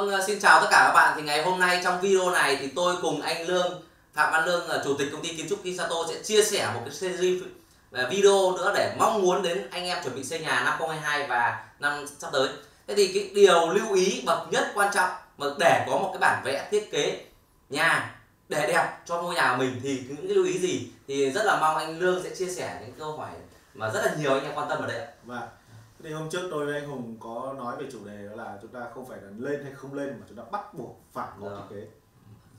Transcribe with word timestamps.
Vâng, 0.00 0.10
ờ, 0.10 0.24
xin 0.26 0.40
chào 0.40 0.60
tất 0.60 0.66
cả 0.70 0.84
các 0.86 0.92
bạn. 0.92 1.14
Thì 1.16 1.22
ngày 1.22 1.42
hôm 1.42 1.60
nay 1.60 1.80
trong 1.84 2.00
video 2.00 2.30
này 2.30 2.56
thì 2.60 2.68
tôi 2.76 2.96
cùng 3.02 3.22
anh 3.22 3.46
Lương, 3.46 3.82
Phạm 4.14 4.32
Văn 4.32 4.44
Lương 4.44 4.68
là 4.68 4.82
chủ 4.84 4.94
tịch 4.98 5.08
công 5.12 5.22
ty 5.22 5.28
kiến 5.28 5.46
trúc 5.48 5.58
Kisato 5.62 5.96
sẽ 6.08 6.22
chia 6.22 6.44
sẻ 6.44 6.70
một 6.74 6.80
cái 6.84 6.94
series 6.94 7.42
ờ, 7.90 8.08
video 8.10 8.52
nữa 8.56 8.72
để 8.76 8.94
mong 8.98 9.22
muốn 9.22 9.42
đến 9.42 9.68
anh 9.70 9.84
em 9.84 9.98
chuẩn 10.04 10.14
bị 10.14 10.24
xây 10.24 10.38
nhà 10.38 10.62
năm 10.64 10.74
2022 10.78 11.26
và 11.26 11.64
năm 11.78 12.06
sắp 12.18 12.30
tới. 12.32 12.48
Thế 12.86 12.94
thì 12.94 13.12
cái 13.14 13.30
điều 13.34 13.70
lưu 13.70 13.94
ý 13.94 14.22
bậc 14.26 14.52
nhất 14.52 14.72
quan 14.74 14.94
trọng 14.94 15.10
mà 15.38 15.46
để 15.58 15.84
có 15.86 15.98
một 15.98 16.10
cái 16.12 16.20
bản 16.20 16.42
vẽ 16.44 16.68
thiết 16.70 16.90
kế 16.92 17.24
nhà 17.68 18.14
để 18.48 18.66
đẹp 18.66 18.98
cho 19.06 19.22
ngôi 19.22 19.34
nhà 19.34 19.50
của 19.52 19.64
mình 19.64 19.80
thì 19.82 20.02
những 20.08 20.16
cái 20.16 20.36
lưu 20.36 20.44
ý 20.44 20.58
gì 20.58 20.88
thì 21.08 21.30
rất 21.30 21.42
là 21.44 21.58
mong 21.60 21.76
anh 21.76 21.98
Lương 21.98 22.22
sẽ 22.22 22.30
chia 22.34 22.50
sẻ 22.50 22.78
những 22.80 22.92
câu 22.98 23.16
hỏi 23.16 23.30
mà 23.74 23.90
rất 23.90 24.00
là 24.04 24.14
nhiều 24.18 24.34
anh 24.34 24.44
em 24.44 24.54
quan 24.54 24.68
tâm 24.68 24.78
ở 24.78 24.86
đây 24.86 25.00
ạ. 25.00 25.06
Vâng 25.24 25.48
thì 26.02 26.12
hôm 26.12 26.30
trước 26.30 26.48
tôi 26.50 26.66
với 26.66 26.74
anh 26.80 26.88
Hùng 26.90 27.16
có 27.20 27.54
nói 27.58 27.76
về 27.76 27.88
chủ 27.92 27.98
đề 28.04 28.28
đó 28.28 28.36
là 28.44 28.58
chúng 28.62 28.70
ta 28.70 28.86
không 28.94 29.06
phải 29.06 29.22
là 29.22 29.30
lên 29.38 29.64
hay 29.64 29.74
không 29.74 29.94
lên 29.94 30.08
mà 30.20 30.26
chúng 30.28 30.38
ta 30.38 30.44
bắt 30.52 30.74
buộc 30.74 31.00
phải 31.12 31.28
có 31.40 31.48
Dạ. 31.50 31.56
thiết 31.56 31.62
kế. 31.70 31.88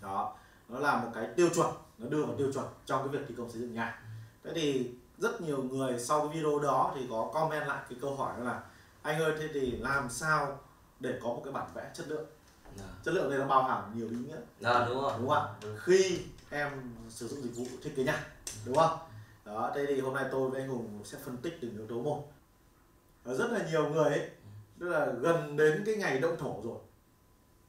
Đó, 0.01 0.35
nó 0.69 0.79
là 0.79 0.97
một 1.03 1.09
cái 1.15 1.27
tiêu 1.35 1.49
chuẩn, 1.55 1.67
nó 1.97 2.07
đưa 2.09 2.25
vào 2.25 2.35
tiêu 2.37 2.51
chuẩn 2.53 2.65
trong 2.85 3.07
cái 3.07 3.17
việc 3.17 3.25
thi 3.29 3.35
công 3.37 3.49
xây 3.51 3.61
dựng 3.61 3.73
nhà. 3.73 4.03
Thế 4.43 4.51
thì 4.55 4.91
rất 5.17 5.41
nhiều 5.41 5.63
người 5.63 5.99
sau 5.99 6.19
cái 6.27 6.29
video 6.37 6.59
đó 6.59 6.91
thì 6.95 7.07
có 7.09 7.29
comment 7.33 7.67
lại 7.67 7.79
cái 7.89 7.97
câu 8.01 8.15
hỏi 8.15 8.33
đó 8.37 8.43
là 8.43 8.63
anh 9.01 9.19
ơi 9.21 9.33
thế 9.39 9.47
thì 9.53 9.71
làm 9.71 10.09
sao 10.09 10.59
để 10.99 11.19
có 11.23 11.29
một 11.29 11.41
cái 11.43 11.53
bản 11.53 11.67
vẽ 11.73 11.91
chất 11.93 12.07
lượng? 12.07 12.25
Dạ. 12.75 12.85
Chất 13.03 13.13
lượng 13.13 13.29
đây 13.29 13.39
nó 13.39 13.45
bao 13.47 13.63
hàm 13.63 13.97
nhiều 13.97 14.09
ý 14.09 14.15
nghĩa 14.15 14.37
Dạ, 14.59 14.85
đúng 14.89 15.01
rồi. 15.01 15.13
đúng 15.19 15.29
không 15.29 15.37
ạ 15.63 15.71
khi 15.79 16.19
em 16.49 16.71
sử 17.09 17.27
dụng 17.27 17.41
dịch 17.41 17.55
vụ 17.55 17.65
thiết 17.83 17.93
kế 17.95 18.03
nhà 18.03 18.25
đúng 18.65 18.75
không 18.75 18.97
đó 19.45 19.71
thế 19.75 19.85
thì 19.87 19.99
hôm 20.01 20.13
nay 20.13 20.25
tôi 20.31 20.49
với 20.49 20.61
anh 20.61 20.69
hùng 20.69 20.99
sẽ 21.03 21.17
phân 21.25 21.37
tích 21.37 21.57
từng 21.61 21.71
yếu 21.71 21.87
tố 21.87 21.95
một 22.01 22.23
rất 23.25 23.51
là 23.51 23.59
nhiều 23.71 23.89
người 23.89 24.09
ấy 24.09 24.29
tức 24.79 24.89
là 24.89 25.05
gần 25.05 25.57
đến 25.57 25.83
cái 25.85 25.95
ngày 25.95 26.19
động 26.19 26.35
thổ 26.39 26.61
rồi. 26.63 26.77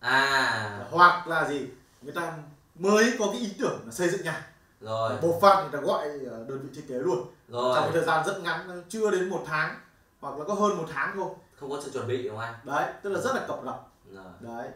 À, 0.00 0.86
hoặc 0.90 1.26
là 1.26 1.48
gì 1.48 1.66
người 2.02 2.12
ta 2.12 2.38
mới 2.74 3.16
có 3.18 3.26
cái 3.32 3.40
ý 3.40 3.52
tưởng 3.58 3.80
là 3.84 3.92
xây 3.92 4.08
dựng 4.08 4.22
nhà. 4.24 4.48
Rồi, 4.80 5.12
bột 5.22 5.34
phát 5.42 5.60
người 5.62 5.70
ta 5.72 5.80
gọi 5.86 6.08
ờ, 6.30 6.44
đơn 6.48 6.58
vị 6.62 6.68
thiết 6.74 6.84
kế 6.88 6.94
luôn. 6.94 7.18
Trong 7.52 7.74
rồi. 7.74 7.90
thời 7.92 8.04
gian 8.04 8.26
rất 8.26 8.40
ngắn 8.42 8.82
chưa 8.88 9.10
đến 9.10 9.28
một 9.28 9.42
tháng 9.46 9.78
hoặc 10.20 10.38
là 10.38 10.44
có 10.44 10.54
hơn 10.54 10.76
một 10.76 10.86
tháng 10.92 11.12
thôi. 11.16 11.30
Không 11.56 11.70
có 11.70 11.80
sự 11.84 11.90
chuẩn 11.90 12.08
bị 12.08 12.22
đúng 12.22 12.30
không 12.36 12.40
anh? 12.40 12.54
đấy 12.64 12.92
tức 13.02 13.10
là 13.10 13.20
rất 13.20 13.34
là 13.34 13.44
cập 13.48 13.64
lập 13.64 13.88
Rồi. 14.12 14.24
đấy. 14.40 14.68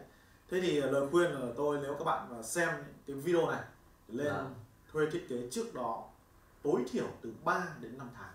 Thế 0.51 0.61
thì 0.61 0.81
lời 0.81 1.07
khuyên 1.11 1.35
của 1.41 1.53
tôi 1.57 1.79
nếu 1.81 1.93
các 1.93 2.03
bạn 2.05 2.27
mà 2.35 2.43
xem 2.43 2.69
cái 3.07 3.15
video 3.15 3.47
này 3.51 3.61
lên 4.07 4.27
Dạ. 4.27 4.43
thuê 4.93 5.05
thiết 5.11 5.25
kế 5.29 5.35
trước 5.51 5.73
đó 5.73 6.03
tối 6.63 6.81
thiểu 6.91 7.05
từ 7.21 7.33
3 7.43 7.63
đến 7.81 7.97
5 7.97 8.09
tháng 8.15 8.31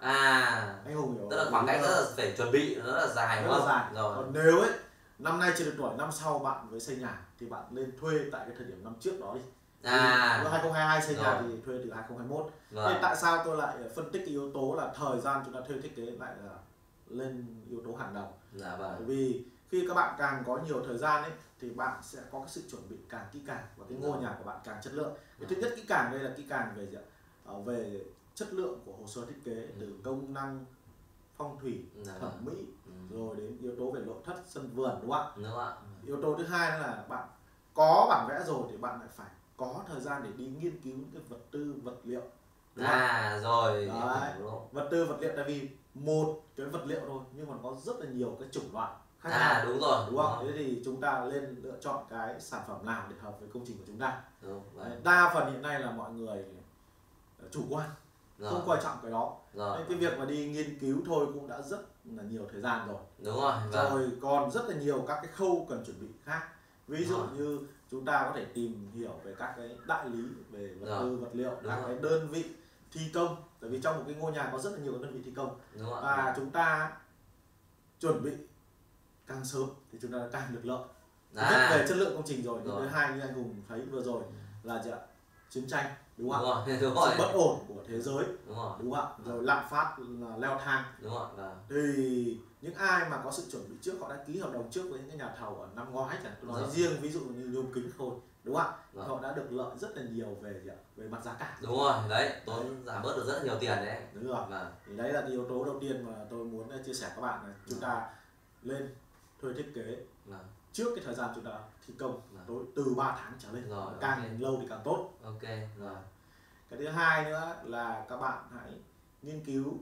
À, 0.00 0.74
anh 0.86 0.94
hùng 0.96 1.14
hiểu 1.14 1.28
tức 1.30 1.36
là 1.36 1.50
khoảng 1.50 1.66
cách 1.66 1.80
rất 1.82 1.88
là 1.90 2.02
phải 2.16 2.34
chuẩn 2.36 2.50
bị 2.52 2.74
rất 2.74 2.92
là 2.92 3.06
dài 3.14 3.42
rất 3.42 3.50
là 3.58 3.66
dài 3.66 3.84
Rồi. 3.94 4.16
còn 4.16 4.32
nếu 4.32 4.60
ấy 4.60 4.70
năm 5.18 5.38
nay 5.38 5.52
chưa 5.58 5.64
được 5.64 5.74
tuổi 5.78 5.90
năm 5.98 6.08
sau 6.12 6.38
bạn 6.38 6.70
mới 6.70 6.80
xây 6.80 6.96
nhà 6.96 7.18
thì 7.40 7.46
bạn 7.46 7.62
nên 7.70 7.92
thuê 8.00 8.12
tại 8.32 8.40
cái 8.46 8.54
thời 8.58 8.66
điểm 8.66 8.84
năm 8.84 8.94
trước 9.00 9.20
đó 9.20 9.34
đi 9.34 9.40
À, 9.82 10.38
Nếu 10.42 10.50
2022 10.52 11.02
xây 11.02 11.14
nhà 11.16 11.22
Rồi. 11.40 11.42
thì 11.48 11.60
thuê 11.66 11.78
từ 11.84 11.92
2021 11.94 12.50
rồi. 12.70 12.92
Thế 12.94 12.98
tại 13.02 13.16
sao 13.16 13.42
tôi 13.44 13.56
lại 13.56 13.74
phân 13.96 14.10
tích 14.12 14.18
cái 14.18 14.28
yếu 14.28 14.50
tố 14.52 14.74
là 14.78 14.92
thời 14.96 15.20
gian 15.20 15.42
chúng 15.44 15.54
ta 15.54 15.60
thuê 15.68 15.76
thiết 15.82 15.96
kế 15.96 16.02
lại 16.02 16.34
là 16.44 16.52
lên 17.08 17.46
yếu 17.70 17.80
tố 17.86 17.94
hàng 17.94 18.14
đầu 18.14 18.32
Dạ 18.54 18.76
bởi 18.78 18.88
vâng. 18.90 19.06
vì 19.06 19.44
khi 19.70 19.84
các 19.88 19.94
bạn 19.94 20.14
càng 20.18 20.42
có 20.46 20.58
nhiều 20.66 20.82
thời 20.86 20.98
gian 20.98 21.22
ấy 21.22 21.32
thì 21.60 21.70
bạn 21.70 21.98
sẽ 22.02 22.18
có 22.32 22.38
cái 22.38 22.48
sự 22.48 22.62
chuẩn 22.70 22.88
bị 22.88 22.96
càng 23.08 23.26
kỹ 23.32 23.40
càng 23.46 23.66
và 23.76 23.84
cái 23.88 23.98
ngôi 23.98 24.12
Rồi. 24.12 24.22
nhà 24.22 24.34
của 24.38 24.44
bạn 24.44 24.56
càng 24.64 24.76
chất 24.82 24.92
lượng 24.94 25.12
cái 25.40 25.46
thứ 25.50 25.56
nhất 25.56 25.72
kỹ 25.76 25.82
càng 25.88 26.10
đây 26.12 26.20
là 26.20 26.30
kỹ 26.36 26.44
càng 26.48 26.72
về 26.76 26.86
gì 26.86 26.96
ạ? 26.96 27.02
Ờ, 27.46 27.54
về 27.60 28.00
chất 28.34 28.52
lượng 28.52 28.80
của 28.84 28.92
hồ 29.00 29.06
sơ 29.06 29.24
thiết 29.26 29.44
kế 29.44 29.68
từ 29.80 29.94
công 30.04 30.34
năng 30.34 30.64
phong 31.36 31.58
thủy 31.60 31.84
Dạ 32.02 32.12
thẩm 32.20 32.30
vâng. 32.30 32.44
mỹ 32.44 32.64
Ừ. 32.86 33.16
rồi 33.16 33.36
đến 33.36 33.56
yếu 33.62 33.72
tố 33.78 33.90
về 33.90 34.00
nội 34.06 34.16
thất 34.24 34.36
sân 34.46 34.70
vườn 34.74 34.98
đúng 35.02 35.10
không 35.10 35.20
ạ 35.20 35.32
Đúng 35.36 35.58
ạ? 35.58 35.72
yếu 36.06 36.22
tố 36.22 36.34
thứ 36.38 36.44
hai 36.44 36.80
là 36.80 37.04
bạn 37.08 37.28
có 37.74 38.06
bản 38.10 38.26
vẽ 38.28 38.44
rồi 38.46 38.62
thì 38.70 38.76
bạn 38.76 39.00
lại 39.00 39.08
phải 39.16 39.28
có 39.56 39.82
thời 39.88 40.00
gian 40.00 40.22
để 40.24 40.30
đi 40.36 40.46
nghiên 40.46 40.80
cứu 40.80 40.94
những 40.96 41.10
cái 41.12 41.22
vật 41.28 41.38
tư 41.50 41.74
vật 41.82 41.96
liệu 42.04 42.20
đúng 42.76 42.86
không? 42.86 42.94
À, 42.98 43.38
rồi. 43.42 43.86
Đấy. 43.86 44.32
Vật 44.72 44.88
tư 44.90 45.04
vật 45.04 45.16
liệu 45.20 45.32
tại 45.36 45.44
vì 45.48 45.68
một 45.94 46.40
cái 46.56 46.66
vật 46.66 46.82
liệu 46.86 47.00
thôi 47.06 47.20
nhưng 47.32 47.48
mà 47.50 47.56
có 47.62 47.76
rất 47.84 47.96
là 48.00 48.06
nhiều 48.10 48.36
cái 48.40 48.48
chủng 48.52 48.72
loại 48.74 48.92
khác 49.20 49.30
À, 49.30 49.64
đúng 49.68 49.80
rồi. 49.80 50.06
đúng 50.10 50.16
không? 50.18 50.38
Thế 50.46 50.52
thì 50.56 50.82
chúng 50.84 51.00
ta 51.00 51.24
lên 51.24 51.56
lựa 51.62 51.76
chọn 51.80 52.04
cái 52.10 52.40
sản 52.40 52.62
phẩm 52.68 52.86
nào 52.86 53.06
để 53.10 53.16
hợp 53.20 53.40
với 53.40 53.48
công 53.54 53.64
trình 53.66 53.78
của 53.78 53.84
chúng 53.86 53.98
ta. 53.98 54.22
Đúng. 54.42 54.62
Đấy, 54.76 54.88
Vâng. 54.90 55.00
Đa 55.04 55.30
phần 55.34 55.52
hiện 55.52 55.62
nay 55.62 55.80
là 55.80 55.90
mọi 55.90 56.12
người 56.12 56.44
chủ 57.50 57.62
quan, 57.70 57.90
Rồi. 58.40 58.50
không 58.52 58.62
quan 58.66 58.80
trọng 58.82 58.96
cái 59.02 59.10
đó. 59.10 59.36
Rồi. 59.54 59.78
Nên 59.78 59.86
cái 59.88 59.96
việc 59.98 60.18
mà 60.18 60.24
đi 60.24 60.48
nghiên 60.50 60.78
cứu 60.78 61.02
thôi 61.06 61.26
cũng 61.34 61.48
đã 61.48 61.62
rất 61.62 61.80
là 62.04 62.22
nhiều 62.22 62.46
thời 62.52 62.60
gian 62.60 62.88
rồi. 62.88 63.00
Đúng 63.18 63.40
rồi. 63.40 63.54
Vâng. 63.72 63.92
Rồi 63.92 64.10
còn 64.22 64.50
rất 64.50 64.68
là 64.68 64.74
nhiều 64.74 65.04
các 65.08 65.14
cái 65.22 65.32
khâu 65.32 65.66
cần 65.70 65.84
chuẩn 65.86 66.00
bị 66.00 66.06
khác. 66.24 66.48
Ví 66.88 67.04
dụ 67.04 67.16
Rồi. 67.16 67.26
như 67.36 67.58
chúng 67.90 68.04
ta 68.04 68.22
có 68.22 68.32
thể 68.36 68.44
tìm 68.44 68.90
hiểu 68.94 69.12
về 69.24 69.34
các 69.38 69.54
cái 69.56 69.78
đại 69.86 70.08
lý 70.08 70.24
về 70.50 70.74
vật 70.80 70.86
Rồi. 70.86 71.02
tư 71.02 71.16
vật 71.16 71.30
liệu, 71.32 71.50
Đúng 71.50 71.70
các 71.72 71.76
rồi. 71.82 71.86
cái 71.86 71.98
đơn 72.02 72.28
vị 72.28 72.44
thi 72.92 73.00
công. 73.14 73.36
Tại 73.60 73.70
vì 73.70 73.80
trong 73.82 73.96
một 73.96 74.02
cái 74.06 74.14
ngôi 74.14 74.32
nhà 74.32 74.48
có 74.52 74.58
rất 74.58 74.70
là 74.72 74.78
nhiều 74.78 74.92
đơn 74.98 75.12
vị 75.12 75.20
thi 75.24 75.32
công 75.36 75.58
Đúng 75.74 75.90
và 75.90 76.32
chúng 76.36 76.50
ta 76.50 76.92
chuẩn 78.00 78.22
bị 78.22 78.30
càng 79.26 79.44
sớm 79.44 79.64
thì 79.92 79.98
chúng 80.02 80.12
ta 80.12 80.18
càng 80.32 80.54
được 80.54 80.60
lợi 80.64 80.82
nhất 81.32 81.42
À, 81.42 81.70
về 81.70 81.86
chất 81.88 81.96
lượng 81.96 82.12
công 82.16 82.26
trình 82.26 82.42
rồi, 82.42 82.60
Rồi. 82.64 82.80
thứ 82.82 82.86
hai 82.88 83.12
như 83.14 83.20
anh 83.20 83.34
hùng 83.34 83.62
thấy 83.68 83.80
vừa 83.80 84.02
rồi 84.02 84.22
là 84.62 84.82
gì 84.82 84.90
ạ 84.90 84.98
chiến 85.50 85.66
tranh 85.68 85.86
đúng 86.20 86.30
không 86.30 86.44
ạ 86.44 86.62
rồi. 86.66 86.78
Đúng 86.80 86.94
sự 86.94 87.00
rồi. 87.08 87.14
bất 87.18 87.30
ổn 87.34 87.58
của 87.68 87.82
thế 87.88 88.00
giới 88.00 88.24
Đúng 88.46 88.56
rồi. 88.56 88.72
đúng 88.80 88.92
không 88.92 89.04
ạ 89.04 89.14
rồi 89.24 89.42
lạm 89.44 89.64
phát 89.70 89.96
là 89.98 90.36
leo 90.36 90.58
thang 90.64 90.84
Đúng 91.02 91.12
rồi. 91.14 91.28
Vâng. 91.36 91.56
thì 91.68 92.38
những 92.62 92.74
ai 92.74 93.08
mà 93.10 93.20
có 93.24 93.30
sự 93.30 93.42
chuẩn 93.52 93.68
bị 93.68 93.74
trước 93.82 93.92
họ 94.00 94.08
đã 94.08 94.24
ký 94.26 94.38
hợp 94.38 94.52
đồng 94.52 94.70
trước 94.70 94.82
với 94.90 94.98
những 95.00 95.08
cái 95.08 95.18
nhà 95.18 95.34
thầu 95.38 95.54
ở 95.60 95.68
năm 95.76 95.92
ngoái 95.92 96.18
chẳng 96.22 96.32
tôi 96.42 96.50
nói 96.60 96.70
riêng 96.70 96.92
ví 97.00 97.10
dụ 97.12 97.20
như 97.20 97.46
nhôm 97.46 97.66
kính 97.74 97.90
thôi 97.98 98.10
đúng 98.44 98.54
không 98.56 98.64
ạ 98.66 98.76
Vâng. 98.92 99.08
họ 99.08 99.20
đã 99.22 99.32
được 99.32 99.46
lợi 99.52 99.76
rất 99.78 99.96
là 99.96 100.02
nhiều 100.12 100.36
về 100.40 100.60
gì 100.64 100.70
ạ 100.70 100.76
về 100.96 101.08
mặt 101.08 101.24
giá 101.24 101.32
cả 101.38 101.58
Đúng 101.62 101.78
rồi. 101.78 101.92
Đấy, 102.08 102.32
tốn 102.46 102.82
giảm 102.86 103.02
bớt 103.02 103.16
được 103.16 103.24
rất 103.26 103.36
là 103.38 103.42
nhiều 103.44 103.56
tiền 103.60 103.76
đấy. 103.76 104.00
đúng 104.14 104.26
rồi 104.26 104.44
Vâng. 104.50 104.72
thì 104.86 104.96
đấy 104.96 105.12
là 105.12 105.20
cái 105.20 105.30
yếu 105.30 105.44
tố 105.48 105.64
đầu 105.64 105.78
tiên 105.80 106.06
mà 106.06 106.12
tôi 106.30 106.44
muốn 106.44 106.68
uh, 106.80 106.86
chia 106.86 106.94
sẻ 106.94 107.12
các 107.16 107.22
bạn 107.22 107.46
là 107.46 107.54
chúng 107.70 107.80
ta 107.80 108.08
lên 108.62 108.94
thuê 109.42 109.52
thiết 109.52 109.72
kế 109.74 109.96
Vâng. 110.26 110.44
trước 110.72 110.92
cái 110.96 111.04
thời 111.04 111.14
gian 111.14 111.30
chúng 111.34 111.44
ta 111.44 111.58
thi 111.90 111.96
công 111.98 112.20
Vâng. 112.32 112.44
tối 112.48 112.64
từ 112.76 112.94
3 112.94 113.16
tháng 113.20 113.32
trở 113.38 113.52
lên 113.52 113.68
Rồi, 113.68 113.92
càng 114.00 114.22
ok. 114.22 114.40
lâu 114.40 114.58
thì 114.60 114.66
càng 114.70 114.80
tốt 114.84 115.10
Ok. 115.24 115.42
Rồi. 115.78 115.96
cái 116.70 116.78
thứ 116.78 116.88
hai 116.88 117.24
nữa 117.24 117.56
là 117.64 118.06
các 118.08 118.16
bạn 118.16 118.44
hãy 118.54 118.72
nghiên 119.22 119.44
cứu 119.44 119.74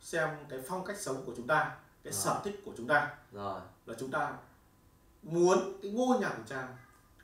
xem 0.00 0.28
cái 0.48 0.58
phong 0.68 0.84
cách 0.84 0.96
sống 1.00 1.22
của 1.26 1.32
chúng 1.36 1.46
ta 1.46 1.76
cái 2.04 2.12
Rồi. 2.12 2.22
sở 2.22 2.40
thích 2.44 2.60
của 2.64 2.72
chúng 2.76 2.86
ta 2.86 3.10
Rồi. 3.32 3.60
là 3.86 3.94
chúng 3.98 4.10
ta 4.10 4.32
muốn 5.22 5.58
cái 5.82 5.90
ngôi 5.90 6.18
nhà 6.18 6.28
của 6.28 6.42
ta 6.48 6.68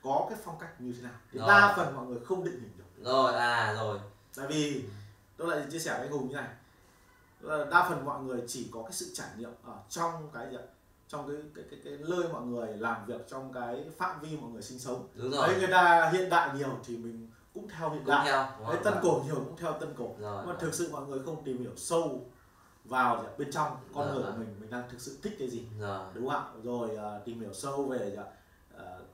có 0.03 0.25
cái 0.29 0.39
phong 0.43 0.59
cách 0.59 0.81
như 0.81 0.93
thế 0.97 1.01
nào 1.01 1.13
thì 1.31 1.39
Rồi. 1.39 1.47
đa 1.47 1.73
phần 1.77 1.95
mọi 1.95 2.05
người 2.05 2.19
không 2.25 2.43
định 2.43 2.59
hình 2.59 2.71
được 2.77 3.03
Rồi. 3.11 3.33
À, 3.33 3.73
rồi. 3.73 3.99
tại 4.35 4.47
vì 4.47 4.85
tôi 5.37 5.55
lại 5.57 5.65
chia 5.71 5.79
sẻ 5.79 5.91
với 5.97 6.01
anh 6.07 6.11
hùng 6.11 6.29
như 6.29 6.35
này 6.35 6.49
là 7.39 7.65
đa 7.71 7.89
phần 7.89 8.05
mọi 8.05 8.21
người 8.23 8.43
chỉ 8.47 8.69
có 8.73 8.83
cái 8.83 8.91
sự 8.91 9.11
trải 9.13 9.27
nghiệm 9.37 9.51
ở 9.63 9.73
trong 9.89 10.29
cái 10.33 10.47
gì? 10.51 10.57
Trong 11.11 11.27
cái 11.27 11.37
cái 11.55 11.65
cái, 11.71 11.79
cái 11.83 12.09
nơi 12.09 12.23
mọi 12.33 12.41
người 12.41 12.77
làm 12.77 13.05
việc 13.05 13.27
trong 13.27 13.53
cái 13.53 13.85
phạm 13.97 14.21
vi 14.21 14.37
mọi 14.41 14.49
người 14.51 14.61
sinh 14.61 14.79
sống 14.79 15.07
Đúng 15.15 15.31
rồi. 15.31 15.47
đấy 15.47 15.57
người 15.59 15.71
ta 15.71 16.09
hiện 16.13 16.29
đại 16.29 16.49
nhiều 16.57 16.77
thì 16.85 16.97
mình 16.97 17.29
cũng 17.53 17.67
theo 17.69 17.89
hiện 17.89 17.99
Cũng 18.05 18.11
đại 18.11 18.25
theo. 18.25 18.67
đấy 18.69 18.77
tân 18.83 18.93
cổ 19.01 19.21
nhiều 19.25 19.35
cũng 19.35 19.57
theo 19.57 19.73
tân 19.73 19.93
cổ 19.97 20.15
Rồi. 20.19 20.37
nhưng 20.37 20.47
mà 20.53 20.55
thực 20.59 20.73
sự 20.73 20.89
mọi 20.91 21.05
người 21.05 21.19
không 21.25 21.43
tìm 21.43 21.57
hiểu 21.61 21.71
sâu 21.75 22.25
vào 22.85 23.23
bên 23.37 23.51
trong 23.51 23.71
con 23.93 24.07
Dạ, 24.07 24.13
người 24.13 24.23
của 24.23 24.37
mình 24.37 24.55
mình 24.59 24.69
đang 24.69 24.89
thực 24.89 25.01
sự 25.01 25.17
thích 25.23 25.35
cái 25.39 25.49
gì 25.49 25.67
Rồi. 25.79 25.99
đúng 26.13 26.29
không 26.29 26.43
ạ 26.43 26.51
rồi 26.63 26.95
à, 26.95 27.19
tìm 27.25 27.39
hiểu 27.41 27.53
sâu 27.53 27.83
về? 27.85 28.15
À, 28.17 28.23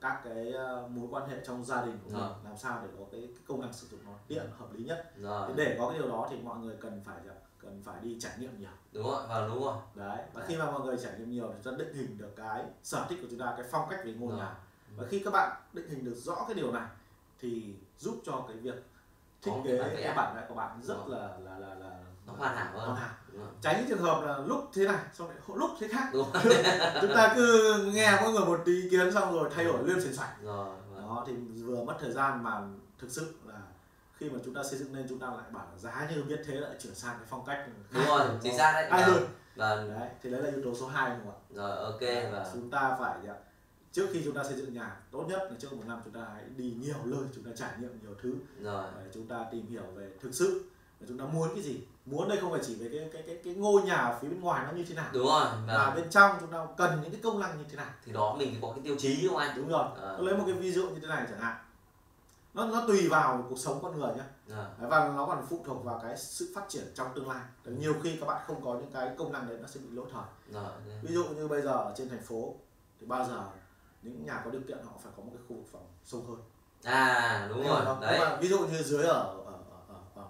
các 0.01 0.21
cái 0.23 0.53
à, 0.53 0.81
mối 0.89 1.07
quan 1.11 1.29
hệ 1.29 1.37
trong 1.45 1.63
gia 1.65 1.85
đình 1.85 1.99
của 2.03 2.09
mình 2.09 2.29
làm 2.43 2.57
sao 2.57 2.79
để 2.83 2.89
có 2.99 3.05
cái, 3.11 3.21
cái 3.21 3.43
công 3.47 3.61
năng 3.61 3.73
sử 3.73 3.87
dụng 3.87 3.99
nó 4.05 4.11
tiện 4.27 4.43
hợp 4.59 4.67
lý 4.73 4.83
nhất 4.83 5.11
Rồi. 5.17 5.51
Để 5.55 5.75
có 5.79 5.89
cái 5.89 5.99
điều 5.99 6.09
đó 6.09 6.27
thì 6.29 6.37
mọi 6.43 6.57
người 6.59 6.75
cần 6.81 7.01
phải 7.05 7.15
cần 7.61 7.81
phải 7.85 8.01
đi 8.01 8.17
trải 8.19 8.31
nghiệm 8.39 8.59
nhiều 8.59 8.69
Đúng 8.93 9.03
rồi. 9.07 9.27
Vâng, 9.27 9.49
đúng 9.53 9.63
rồi. 9.63 9.77
đấy 9.95 10.17
và 10.33 10.39
Đấy. 10.41 10.43
khi 10.47 10.55
mà 10.57 10.71
mọi 10.71 10.81
người 10.81 10.97
trải 11.03 11.13
nghiệm 11.19 11.31
nhiều 11.31 11.47
thì 11.53 11.59
chúng 11.63 11.73
ta 11.73 11.77
định 11.85 11.93
hình 11.93 12.17
được 12.17 12.33
cái 12.35 12.63
sở 12.83 13.05
thích 13.09 13.19
của 13.21 13.27
chúng 13.29 13.39
ta 13.39 13.53
cái 13.57 13.65
phong 13.71 13.89
cách 13.89 13.99
về 14.05 14.13
ngôi 14.13 14.29
Rồi. 14.29 14.39
nhà 14.39 14.55
và 14.95 15.05
khi 15.09 15.21
các 15.25 15.31
bạn 15.33 15.61
định 15.73 15.89
hình 15.89 16.05
được 16.05 16.15
rõ 16.15 16.45
cái 16.47 16.53
điều 16.55 16.71
này 16.71 16.87
thì 17.39 17.75
giúp 17.97 18.21
cho 18.25 18.45
cái 18.47 18.57
việc 18.57 18.83
thiết 19.41 19.51
kế 19.65 19.77
cái 20.03 20.13
bản 20.15 20.35
vẽ. 20.35 20.45
của 20.49 20.55
bạn 20.55 20.79
rất 20.83 21.07
là 21.07 21.37
là 21.39 21.59
là 21.59 21.73
là 21.75 21.99
Nó 22.27 22.33
hoàn 22.33 22.55
hảo 22.55 22.71
hơn. 22.73 22.87
hoàn 22.89 22.95
hảo. 23.01 23.15
Tránh 23.61 23.85
trường 23.89 23.99
hợp 24.01 24.21
là 24.25 24.37
lúc 24.37 24.69
thế 24.73 24.85
này 24.85 24.97
xong 25.13 25.27
lại 25.29 25.37
lúc 25.55 25.69
thế 25.79 25.87
khác 25.87 26.09
Đúng 26.13 26.29
rồi. 26.33 26.43
chúng 27.01 27.11
ta 27.15 27.33
cứ 27.35 27.73
nghe 27.93 28.19
mỗi 28.21 28.31
người 28.33 28.45
một 28.45 28.59
tí 28.65 28.71
ý 28.81 28.89
kiến 28.89 29.11
xong 29.13 29.33
rồi 29.33 29.49
thay 29.55 29.65
đổi 29.65 29.83
liên 29.87 30.01
xoành 30.01 30.13
xoạch 30.13 30.41
Rồi. 30.43 30.75
Vâng. 30.93 31.01
đó 31.01 31.23
thì 31.27 31.33
vừa 31.63 31.83
mất 31.83 31.95
thời 31.99 32.11
gian 32.11 32.43
mà 32.43 32.61
thực 32.99 33.11
sự 33.11 33.33
là 33.47 33.59
khi 34.17 34.29
mà 34.29 34.39
chúng 34.45 34.53
ta 34.53 34.63
xây 34.63 34.79
dựng 34.79 34.95
lên 34.95 35.05
chúng 35.09 35.19
ta 35.19 35.27
lại 35.27 35.45
bảo 35.51 35.67
là 35.71 35.77
giá 35.77 36.07
như 36.15 36.23
biết 36.23 36.41
thế 36.45 36.53
lại 36.53 36.71
chuyển 36.79 36.95
sang 36.95 37.15
cái 37.17 37.27
phong 37.29 37.45
cách 37.45 37.65
Đúng 37.93 38.05
rồi. 38.05 38.21
Chính 38.43 38.57
xác 38.57 38.71
đấy. 38.73 38.89
Vâng. 38.91 39.01
hơn 39.01 39.27
Vâng. 39.55 39.89
đấy 39.99 40.09
thì 40.23 40.29
đấy 40.29 40.41
là 40.41 40.49
yếu 40.49 40.61
tố 40.63 40.75
số 40.75 40.87
2 40.87 41.09
đúng 41.09 41.19
không 41.19 41.33
ạ 41.33 41.37
Rồi. 41.55 41.77
Ok. 41.77 42.31
Vâng. 42.31 42.43
chúng 42.53 42.69
ta 42.71 42.95
phải 42.99 43.17
gì 43.23 43.27
ạ? 43.29 43.35
trước 43.91 44.07
khi 44.13 44.21
chúng 44.25 44.33
ta 44.33 44.43
xây 44.43 44.53
dựng 44.55 44.73
nhà 44.73 44.95
tốt 45.11 45.25
nhất 45.29 45.39
là 45.51 45.55
trước 45.59 45.73
một 45.73 45.83
năm 45.87 46.01
chúng 46.05 46.13
ta 46.13 46.21
hãy 46.33 46.43
đi 46.57 46.73
nhiều 46.79 46.95
nơi 47.03 47.19
chúng 47.35 47.43
ta 47.43 47.51
trải 47.57 47.69
nghiệm 47.79 47.99
nhiều 48.01 48.15
thứ 48.21 48.33
Rồi. 48.61 48.83
chúng 49.13 49.27
ta 49.27 49.45
tìm 49.51 49.67
hiểu 49.67 49.83
về 49.95 50.09
thực 50.21 50.33
sự 50.33 50.63
chúng 51.07 51.17
ta 51.17 51.25
muốn 51.25 51.49
cái 51.55 51.63
gì 51.63 51.79
muốn 52.11 52.29
đây 52.29 52.37
không 52.41 52.51
phải 52.51 52.61
chỉ 52.63 52.75
về 52.75 52.89
cái 52.91 53.09
cái 53.13 53.23
cái 53.27 53.37
cái 53.43 53.53
ngôi 53.53 53.81
nhà 53.81 53.95
ở 53.95 54.19
phía 54.21 54.27
bên 54.27 54.41
ngoài 54.41 54.65
nó 54.65 54.71
như 54.71 54.85
thế 54.89 54.95
nào. 54.95 55.09
Đúng 55.13 55.27
rồi 55.27 55.45
và 55.67 55.85
vâng. 55.85 55.95
bên 55.95 56.09
trong 56.09 56.37
chúng 56.39 56.51
ta 56.51 56.65
cần 56.77 56.99
những 57.01 57.11
cái 57.11 57.21
công 57.23 57.39
năng 57.39 57.57
như 57.57 57.63
thế 57.69 57.77
nào. 57.77 57.89
Thì 58.05 58.11
đó 58.11 58.35
mình 58.39 58.55
có 58.61 58.71
cái 58.75 58.81
tiêu 58.83 58.95
chí 58.99 59.21
đúng 59.21 59.29
không 59.29 59.39
anh? 59.39 59.57
Đúng 59.57 59.67
rồi. 59.67 59.87
Ờ. 59.95 60.15
tôi 60.17 60.25
lấy 60.25 60.37
một 60.37 60.43
cái 60.47 60.55
ví 60.55 60.71
dụ 60.71 60.89
như 60.89 60.99
thế 61.01 61.07
này 61.07 61.25
chẳng 61.29 61.39
hạn. 61.39 61.57
Nó 62.53 62.65
nó 62.65 62.83
tùy 62.87 63.07
vào 63.07 63.45
cuộc 63.49 63.59
sống 63.59 63.79
con 63.81 63.99
người 63.99 64.15
nhé 64.15 64.23
Ờ, 64.49 64.69
và 64.79 65.07
nó 65.15 65.25
còn 65.25 65.45
phụ 65.49 65.59
thuộc 65.65 65.83
vào 65.83 65.99
cái 66.03 66.17
sự 66.17 66.51
phát 66.55 66.61
triển 66.69 66.83
trong 66.95 67.07
tương 67.15 67.29
lai. 67.29 67.41
Tại 67.65 67.73
nhiều 67.73 67.93
khi 68.03 68.17
các 68.19 68.25
bạn 68.25 68.41
không 68.47 68.65
có 68.65 68.73
những 68.73 68.91
cái 68.93 69.09
công 69.17 69.33
năng 69.33 69.49
đấy 69.49 69.57
nó 69.61 69.67
sẽ 69.67 69.79
bị 69.79 69.87
lỗi 69.91 70.05
thời. 70.13 70.23
Rồi 70.51 70.71
ví 71.01 71.13
dụ 71.13 71.23
như 71.23 71.47
bây 71.47 71.61
giờ 71.61 71.71
ở 71.71 71.93
trên 71.97 72.09
thành 72.09 72.23
phố 72.23 72.55
thì 72.99 73.07
bao 73.07 73.25
giờ 73.25 73.43
những 74.01 74.25
nhà 74.25 74.41
có 74.45 74.51
điều 74.51 74.61
kiện 74.67 74.77
họ 74.85 74.91
phải 75.03 75.13
có 75.17 75.23
một 75.23 75.31
cái 75.33 75.43
khu 75.49 75.55
vực 75.55 75.65
phòng 75.71 75.87
sông 76.03 76.27
hơi 76.27 76.37
à 76.83 77.47
đúng 77.49 77.63
hiểu 77.63 77.73
rồi. 77.85 77.95
đấy. 78.01 78.19
Mà 78.19 78.37
ví 78.41 78.47
dụ 78.47 78.59
như 78.59 78.83
dưới 78.83 79.03
ở 79.03 79.13
ở, 79.13 79.53
ở, 79.67 79.79
ở, 79.87 79.95
ở 80.15 80.25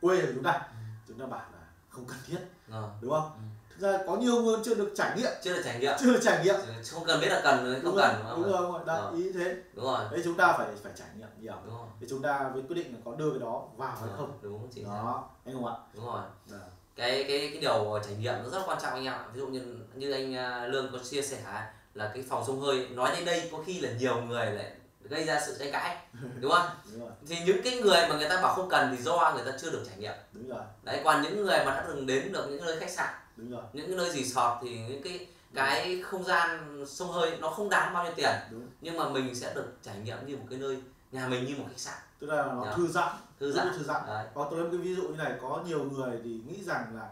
quê 0.00 0.20
của 0.20 0.32
chúng 0.34 0.42
ta 0.42 0.68
chúng 1.18 1.30
ta 1.30 1.36
bảo 1.36 1.46
là 1.52 1.58
không 1.88 2.04
cần 2.04 2.18
thiết 2.26 2.38
rồi 2.68 2.88
đúng 3.00 3.10
không? 3.10 3.30
Ừ. 3.34 3.40
thực 3.70 3.80
ra 3.80 3.98
có 4.06 4.16
nhiều 4.16 4.42
người 4.42 4.58
chưa 4.64 4.74
được 4.74 4.92
trải 4.96 5.16
nghiệm. 5.16 5.30
Chưa 5.42 5.54
được 5.54 5.62
trải 5.64 5.78
nghiệm. 5.80 5.92
Chưa 6.00 6.12
được 6.12 6.20
trải 6.22 6.44
nghiệm. 6.44 6.54
Không 6.92 7.04
cần 7.04 7.20
biết 7.20 7.28
là 7.28 7.40
cần 7.44 7.56
không 7.74 7.82
đúng 7.84 7.96
cần 7.96 8.22
rồi 8.24 8.34
đúng 8.36 8.42
không 8.42 8.62
đúng 8.62 8.72
rồi. 8.72 8.80
Đấy, 8.86 8.98
Ờ. 9.00 9.12
ý 9.16 9.32
thế. 9.32 9.56
Đúng 9.74 9.84
rồi. 9.84 10.04
Đấy 10.10 10.20
chúng 10.24 10.34
ta 10.34 10.52
phải 10.58 10.66
phải 10.82 10.92
trải 10.96 11.08
nghiệm 11.16 11.28
nhiều. 11.40 11.54
Đúng 11.66 11.74
rồi. 11.76 11.86
Thì 12.00 12.06
chúng 12.10 12.22
ta 12.22 12.50
mới 12.54 12.62
quyết 12.62 12.76
định 12.76 12.92
là 12.94 12.98
có 13.04 13.14
đưa 13.14 13.30
cái 13.30 13.38
đó 13.38 13.68
vào 13.76 13.96
hay 14.00 14.08
không. 14.16 14.38
đúng 14.42 14.68
chính 14.74 14.84
đó. 14.84 15.28
anh 15.44 15.54
không 15.54 15.66
ạ. 15.66 15.74
Đúng 15.94 16.06
rồi. 16.06 16.22
Đó. 16.50 16.58
cái 16.96 17.24
cái 17.28 17.48
cái 17.52 17.58
điều 17.60 17.98
trải 18.04 18.14
nghiệm 18.16 18.34
nó 18.42 18.50
rất 18.50 18.62
quan 18.66 18.78
trọng 18.82 18.92
anh 18.92 19.04
em 19.04 19.12
ạ. 19.12 19.24
Ví 19.32 19.40
dụ 19.40 19.46
như 19.46 19.76
như 19.94 20.12
anh 20.12 20.34
à, 20.36 20.66
lương 20.66 20.92
có 20.92 20.98
chia 20.98 21.22
sẻ 21.22 21.66
là 21.94 22.10
cái 22.14 22.24
phòng 22.28 22.44
sông 22.46 22.60
hơi. 22.60 22.88
Nói 22.88 23.10
đến 23.16 23.24
đây 23.24 23.48
có 23.52 23.58
khi 23.66 23.80
là 23.80 23.90
nhiều 23.98 24.20
người 24.20 24.46
lại 24.52 24.72
gây 25.08 25.24
ra 25.24 25.40
sự 25.46 25.56
tranh 25.58 25.72
cãi 25.72 25.96
đúng 26.40 26.52
không? 26.52 26.66
đúng 26.92 27.00
rồi. 27.00 27.10
Thì 27.28 27.36
những 27.46 27.60
cái 27.64 27.76
người 27.80 28.08
mà 28.08 28.16
người 28.16 28.28
ta 28.28 28.42
bảo 28.42 28.54
không 28.54 28.68
cần 28.68 28.94
thì 28.96 29.02
do 29.02 29.32
người 29.34 29.52
ta 29.52 29.58
chưa 29.60 29.70
được 29.70 29.84
trải 29.88 29.96
nghiệm. 29.98 30.14
Đúng 30.32 30.48
rồi. 30.48 30.62
Đấy 30.82 31.00
còn 31.04 31.22
những 31.22 31.36
người 31.44 31.58
mà 31.64 31.74
đã 31.74 31.84
từng 31.88 32.06
đến 32.06 32.32
được 32.32 32.46
những 32.50 32.64
nơi 32.66 32.80
khách 32.80 32.90
sạn 32.90 33.14
đúng 33.36 33.50
rồi. 33.50 33.62
những 33.72 33.86
cái 33.86 33.96
nơi 33.96 34.10
resort 34.10 34.52
thì 34.62 34.78
những 34.78 35.02
cái 35.02 35.26
cái 35.54 36.02
không 36.02 36.24
gian 36.24 36.84
sông 36.88 37.12
hơi 37.12 37.36
nó 37.40 37.50
không 37.50 37.68
đáng 37.68 37.94
bao 37.94 38.04
nhiêu 38.04 38.12
tiền. 38.16 38.30
Đúng. 38.50 38.66
Nhưng 38.80 38.96
mà 38.96 39.08
mình 39.08 39.34
sẽ 39.34 39.54
được 39.54 39.66
trải 39.82 39.96
nghiệm 39.98 40.26
như 40.26 40.36
một 40.36 40.46
cái 40.50 40.58
nơi 40.58 40.82
nhà 41.12 41.28
mình 41.28 41.44
như 41.46 41.54
một 41.58 41.64
khách 41.68 41.78
sạn. 41.80 41.98
Tức 42.18 42.26
là 42.26 42.44
nó 42.44 42.64
Dạ. 42.64 42.72
thư 42.76 42.86
giãn. 42.88 43.08
Thư 43.40 43.52
giãn. 43.52 43.68
thư 43.78 43.84
giãn. 43.84 44.02
Đấy. 44.06 44.26
Có 44.34 44.46
tôi 44.50 44.60
lấy 44.60 44.64
một 44.70 44.76
cái 44.76 44.86
ví 44.86 44.94
dụ 44.94 45.02
như 45.02 45.16
này 45.16 45.32
có 45.42 45.60
nhiều 45.66 45.84
người 45.84 46.20
thì 46.24 46.30
nghĩ 46.46 46.64
rằng 46.64 46.96
là 46.96 47.08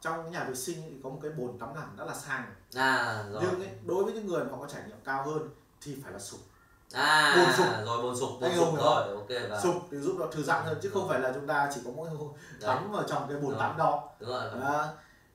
trong 0.00 0.22
cái 0.22 0.32
nhà 0.32 0.44
vệ 0.44 0.54
sinh 0.54 0.76
thì 0.90 0.96
có 1.04 1.10
một 1.10 1.18
cái 1.22 1.30
bồn 1.30 1.58
tắm 1.58 1.74
lạnh 1.74 1.88
đã 1.98 2.04
là 2.04 2.14
sang. 2.14 2.44
À 2.74 3.24
rồi. 3.32 3.42
Nhưng 3.46 3.60
ấy, 3.60 3.70
đối 3.84 4.04
với 4.04 4.12
những 4.12 4.26
người 4.26 4.44
mà 4.44 4.56
có 4.60 4.66
trải 4.72 4.82
nghiệm 4.86 4.96
cao 5.04 5.22
hơn 5.24 5.48
thì 5.80 5.96
phải 6.02 6.12
là 6.12 6.18
sụp 6.18 6.40
à 6.92 7.34
bồn 7.36 7.56
sụp. 7.56 7.66
rồi 7.86 8.02
bồn 8.02 8.16
sụp 8.16 8.30
bồn 8.40 8.50
sụp 8.56 8.78
rồi 8.78 9.14
ok 9.14 9.28
vâng. 9.28 9.60
sụp 9.62 9.74
thì 9.90 9.98
giúp 9.98 10.16
nó 10.18 10.26
thư 10.26 10.42
giãn 10.42 10.64
hơn 10.64 10.78
chứ 10.82 10.90
không 10.94 11.08
phải 11.08 11.20
là 11.20 11.32
chúng 11.34 11.46
ta 11.46 11.70
chỉ 11.74 11.80
có 11.84 11.90
mỗi 11.96 12.08
tắm 12.60 12.92
vào 12.92 13.02
trong 13.08 13.28
cái 13.28 13.38
bồn 13.40 13.58
tắm 13.58 13.76
đó. 13.78 14.08
Đúng 14.20 14.28
rồi. 14.28 14.42
Đó. 14.60 14.86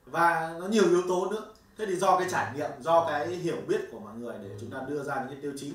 và 0.05 0.55
nó 0.59 0.67
nhiều 0.67 0.83
yếu 0.89 1.01
tố 1.07 1.25
nữa. 1.31 1.45
Thế 1.77 1.85
thì 1.85 1.95
do 1.95 2.19
cái 2.19 2.27
trải 2.31 2.53
nghiệm 2.55 2.69
do 2.79 3.05
cái 3.07 3.27
hiểu 3.27 3.57
biết 3.67 3.81
của 3.91 3.99
mọi 3.99 4.13
người 4.13 4.35
để 4.43 4.49
chúng 4.61 4.71
ta 4.71 4.77
đưa 4.87 5.03
ra 5.03 5.15
những 5.15 5.27
cái 5.27 5.37
tiêu 5.41 5.51
chí. 5.57 5.73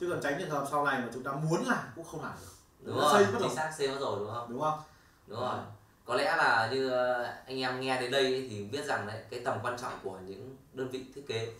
Chứ 0.00 0.06
còn 0.10 0.20
tránh 0.22 0.36
trường 0.38 0.50
hợp 0.50 0.66
sau 0.70 0.84
này 0.84 0.98
mà 0.98 1.08
chúng 1.14 1.22
ta 1.22 1.32
muốn 1.32 1.64
làm 1.66 1.84
cũng 1.96 2.04
không 2.04 2.22
làm 2.22 2.32
được. 2.40 2.52
Đúng 2.80 2.98
Nó 2.98 3.12
rồi 3.12 3.26
chính 3.38 3.54
xác 3.54 3.72
xây 3.78 3.88
mất 3.88 3.96
rồi 4.00 4.18
đúng 4.18 4.30
không? 4.32 4.46
Đúng 4.50 4.60
không? 4.60 4.78
Đúng 5.26 5.40
rồi. 5.40 5.58
Có 6.04 6.14
lẽ 6.14 6.36
là 6.36 6.68
như 6.72 6.90
ờ, 6.90 7.22
anh 7.46 7.60
em 7.60 7.80
nghe 7.80 8.00
đến 8.00 8.10
đây 8.10 8.46
thì 8.50 8.64
biết 8.64 8.84
rằng 8.84 9.06
đấy 9.06 9.24
cái 9.30 9.40
tầm 9.44 9.58
quan 9.62 9.76
trọng 9.78 9.92
của 10.02 10.18
những 10.26 10.56
đơn 10.72 10.88
vị 10.88 11.04
thiết 11.14 11.26
kế 11.26 11.52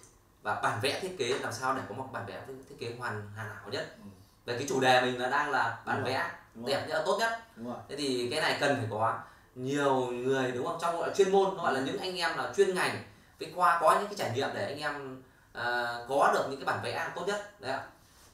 và 0.47 0.61
bản 0.63 0.79
vẽ 0.83 1.01
thiết 1.01 1.19
kế 1.19 1.39
làm 1.39 1.53
sao 1.53 1.75
để 1.75 1.83
có 1.89 1.95
một 1.95 2.09
bản 2.13 2.27
vẽ 2.27 2.43
thiết 2.69 2.77
kế 2.79 2.95
hoàn 2.99 3.31
hảo 3.37 3.71
nhất. 3.71 3.97
Ừ. 3.99 4.05
về 4.45 4.59
cái 4.59 4.67
chủ 4.69 4.81
đề 4.81 5.01
mình 5.01 5.21
là 5.21 5.31
đang 5.31 5.51
là 5.51 5.79
bản 5.85 5.97
Đúng 5.97 6.05
vẽ 6.05 6.31
đúng 6.55 6.67
đẹp 6.67 6.87
nhất 6.89 7.03
tốt 7.07 7.19
nhất. 7.19 7.41
Thế 7.89 7.97
thì 7.97 8.29
cái 8.31 8.41
này 8.41 8.57
cần 8.61 8.77
phải 8.77 8.87
có 8.91 9.19
nhiều 9.55 10.07
người 10.07 10.53
đúng 10.53 10.67
không? 10.67 10.79
Trong 10.81 10.97
gọi 10.97 11.09
là 11.09 11.15
chuyên 11.15 11.33
môn 11.33 11.57
gọi 11.57 11.75
là 11.75 11.81
những 11.81 11.99
anh 11.99 12.17
em 12.17 12.39
là 12.39 12.53
chuyên 12.57 12.75
ngành 12.75 13.03
với 13.41 13.53
qua 13.57 13.79
có 13.81 13.99
những 13.99 14.07
cái 14.07 14.15
trải 14.15 14.33
nghiệm 14.35 14.49
để 14.55 14.67
anh 14.67 14.79
em 14.79 15.23
ờ, 15.53 16.07
có 16.09 16.31
được 16.35 16.47
những 16.51 16.61
cái 16.61 16.67
bản 16.67 16.81
vẽ 16.83 17.13
tốt 17.15 17.25
nhất. 17.27 17.61
Đấy 17.61 17.73
ạ. 17.73 17.83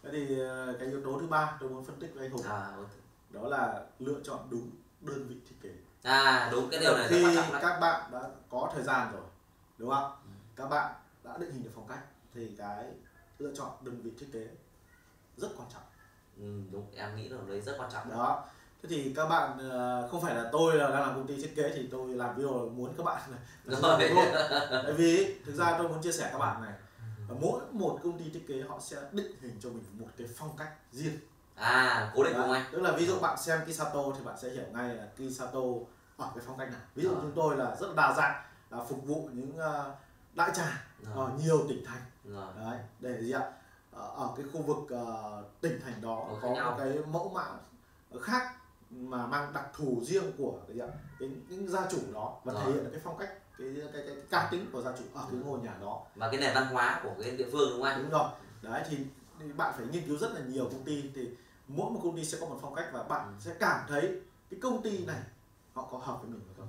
Thế 0.03 0.11
thì 0.12 0.41
ờ, 0.41 0.75
cái 0.79 0.88
yếu 0.88 1.05
tố 1.05 1.19
thứ 1.20 1.26
ba 1.26 1.53
tôi 1.61 1.70
muốn 1.70 1.85
phân 1.85 2.00
tích 2.00 2.11
với 2.15 2.26
anh 2.26 2.31
hùng. 2.31 2.43
À, 2.49 2.67
đó 3.31 3.49
là 3.49 3.81
lựa 3.99 4.20
chọn 4.25 4.38
đúng 4.50 4.70
đơn 5.00 5.26
vị 5.29 5.37
thiết 5.49 5.56
kế. 5.62 5.70
À 6.03 6.49
đúng 6.53 6.70
cái 6.70 6.81
điều 6.81 6.97
này 6.97 7.08
rất 7.08 7.17
khi 7.17 7.25
quan 7.25 7.35
trọng 7.35 7.53
đấy 7.53 7.62
các 7.62 7.81
bạn 7.81 8.11
đã 8.12 8.20
có 8.50 8.70
thời 8.75 8.82
gian 8.82 9.12
rồi 9.12 9.23
đúng 9.79 9.91
không? 9.91 10.12
Ừ. 10.25 10.31
các 10.56 10.69
bạn 10.69 10.93
đã 11.25 11.37
định 11.39 11.53
hình 11.53 11.63
được 11.65 11.71
phong 11.75 11.89
cách 11.89 12.05
thì 12.35 12.49
cái 12.59 12.85
lựa 13.39 13.51
chọn 13.55 13.71
đơn 13.81 14.01
vị 14.03 14.11
thiết 14.21 14.27
kế 14.33 14.47
rất 15.37 15.49
quan 15.57 15.69
trọng. 15.73 15.83
Ừ, 16.39 16.61
đúng 16.73 16.87
em 16.97 17.17
nghĩ 17.17 17.29
là 17.29 17.39
đấy 17.49 17.61
rất 17.61 17.75
quan 17.79 17.91
trọng. 17.93 18.11
Đó. 18.11 18.45
Thế 18.83 18.89
thì 18.89 19.13
các 19.17 19.27
bạn 19.29 19.71
ờ, 19.71 20.09
không 20.11 20.23
phải 20.23 20.35
là 20.35 20.49
tôi 20.53 20.75
là 20.77 20.89
đang 20.91 21.01
làm 21.01 21.15
công 21.15 21.27
ty 21.27 21.37
thiết 21.37 21.53
kế 21.57 21.73
thì 21.75 21.89
tôi 21.93 22.15
làm 22.15 22.37
video 22.37 22.51
là 22.65 22.73
muốn 22.73 22.95
các 22.99 23.03
bạn 23.05 23.23
luôn. 23.65 23.81
tại 24.71 24.93
vì 24.97 25.37
thực 25.47 25.55
ra 25.55 25.79
tôi 25.79 25.89
muốn 25.89 26.03
chia 26.03 26.13
sẻ 26.13 26.29
các 26.33 26.39
bạn 26.39 26.63
này 26.63 26.73
ở 27.29 27.35
mỗi 27.41 27.61
một 27.73 27.99
công 28.05 28.19
ty 28.19 28.31
thiết 28.31 28.45
kế 28.49 28.63
họ 28.69 28.81
sẽ 28.81 28.97
định 29.13 29.33
hình 29.41 29.57
cho 29.63 29.69
mình 29.69 29.85
một 29.93 30.07
cái 30.19 30.27
phong 30.37 30.57
cách 30.59 30.73
riêng. 30.93 31.19
À 31.55 32.13
cố 32.15 32.25
định 32.25 32.35
không 32.37 32.53
anh? 32.53 32.65
Tức 32.73 32.83
là 32.83 32.93
ví 32.93 33.07
dụ 33.07 33.19
bạn 33.21 33.39
xem 33.39 33.61
Kisato 33.67 34.03
thì 34.19 34.25
bạn 34.25 34.37
sẽ 34.43 34.51
hiểu 34.51 34.65
ngay 34.73 34.95
là 34.95 35.07
Kisato 35.17 35.61
ở 36.17 36.31
cái 36.35 36.45
phong 36.47 36.59
cách 36.59 36.71
nào 36.71 36.81
ví 36.95 37.03
dụ 37.03 37.11
Ờ. 37.11 37.19
chúng 37.23 37.33
tôi 37.37 37.57
là 37.57 37.77
rất 37.81 37.95
đa 37.97 38.15
dạng 38.17 38.43
là 38.71 38.85
phục 38.85 39.05
vụ 39.07 39.29
những 39.33 39.57
ờ, 39.59 39.95
đại 40.34 40.50
trà 40.55 40.84
ở 41.14 41.31
nhiều 41.43 41.67
tỉnh 41.69 41.84
thành. 41.84 42.02
Đấy 42.56 42.79
để 43.00 43.20
gì 43.23 43.32
ạ? 43.32 43.52
Ở, 43.93 44.08
ở 44.17 44.29
cái 44.37 44.46
khu 44.52 44.62
vực 44.62 44.79
ờ, 44.90 45.43
tỉnh 45.61 45.81
thành 45.84 46.00
đó 46.02 46.26
Có 46.29 46.34
khác 46.43 46.49
có 46.64 46.70
một 46.70 46.76
cái 46.79 46.99
mẫu 47.06 47.29
mã 47.29 47.44
khác 48.23 48.55
mà 48.90 49.26
mang 49.26 49.52
đặc 49.52 49.64
thù 49.75 50.00
riêng 50.05 50.32
của 50.38 50.58
cái 50.67 50.76
gì 50.76 50.81
ạ? 50.82 50.88
Cái 51.19 51.31
những 51.49 51.69
gia 51.69 51.87
chủ 51.90 51.99
đó 52.14 52.40
và 52.44 52.52
Rồi. 52.52 52.62
thể 52.67 52.73
hiện 52.73 52.84
được 52.84 52.90
cái 52.93 53.00
phong 53.05 53.19
cách 53.19 53.29
cái 53.58 53.69
cái 53.76 53.88
cái, 53.93 54.02
cái 54.06 54.17
cá 54.31 54.49
tính 54.50 54.67
của 54.73 54.82
gia 54.82 54.93
chủ 54.96 55.05
ở 55.14 55.25
cái 55.31 55.40
ngôi 55.44 55.61
nhà 55.61 55.75
đó. 55.81 56.02
Và 56.14 56.31
cái 56.31 56.40
nền 56.40 56.55
văn 56.55 56.67
hóa 56.67 57.00
của 57.05 57.14
cái 57.23 57.31
địa 57.31 57.49
phương 57.52 57.70
đúng 57.70 57.82
không 57.82 57.88
anh? 57.88 58.02
Đúng 58.02 58.11
rồi. 58.11 58.29
Đấy 58.62 58.82
thì, 58.90 58.96
thì 59.40 59.52
bạn 59.52 59.75
phải 59.76 59.87
nghiên 59.87 60.06
cứu 60.06 60.19
rất 60.19 60.32
là 60.34 60.40
nhiều 60.40 60.64
công 60.64 60.84
ty 60.84 61.11
thì 61.14 61.29
mỗi 61.69 61.90
một 61.90 62.00
công 62.05 62.17
ty 62.17 62.25
sẽ 62.25 62.38
có 62.40 62.46
một 62.46 62.58
phong 62.62 62.75
cách 62.75 62.87
và 62.93 63.02
bạn 63.02 63.26
Ừ. 63.26 63.32
sẽ 63.40 63.55
cảm 63.61 63.87
thấy 63.88 64.20
cái 64.50 64.61
công 64.62 64.82
ty 64.82 65.06
này 65.06 65.20
họ 65.75 65.88
có 65.90 65.99
hợp 65.99 66.19
với 66.23 66.31
mình 66.31 66.40
hay 66.46 66.55
không 66.58 66.69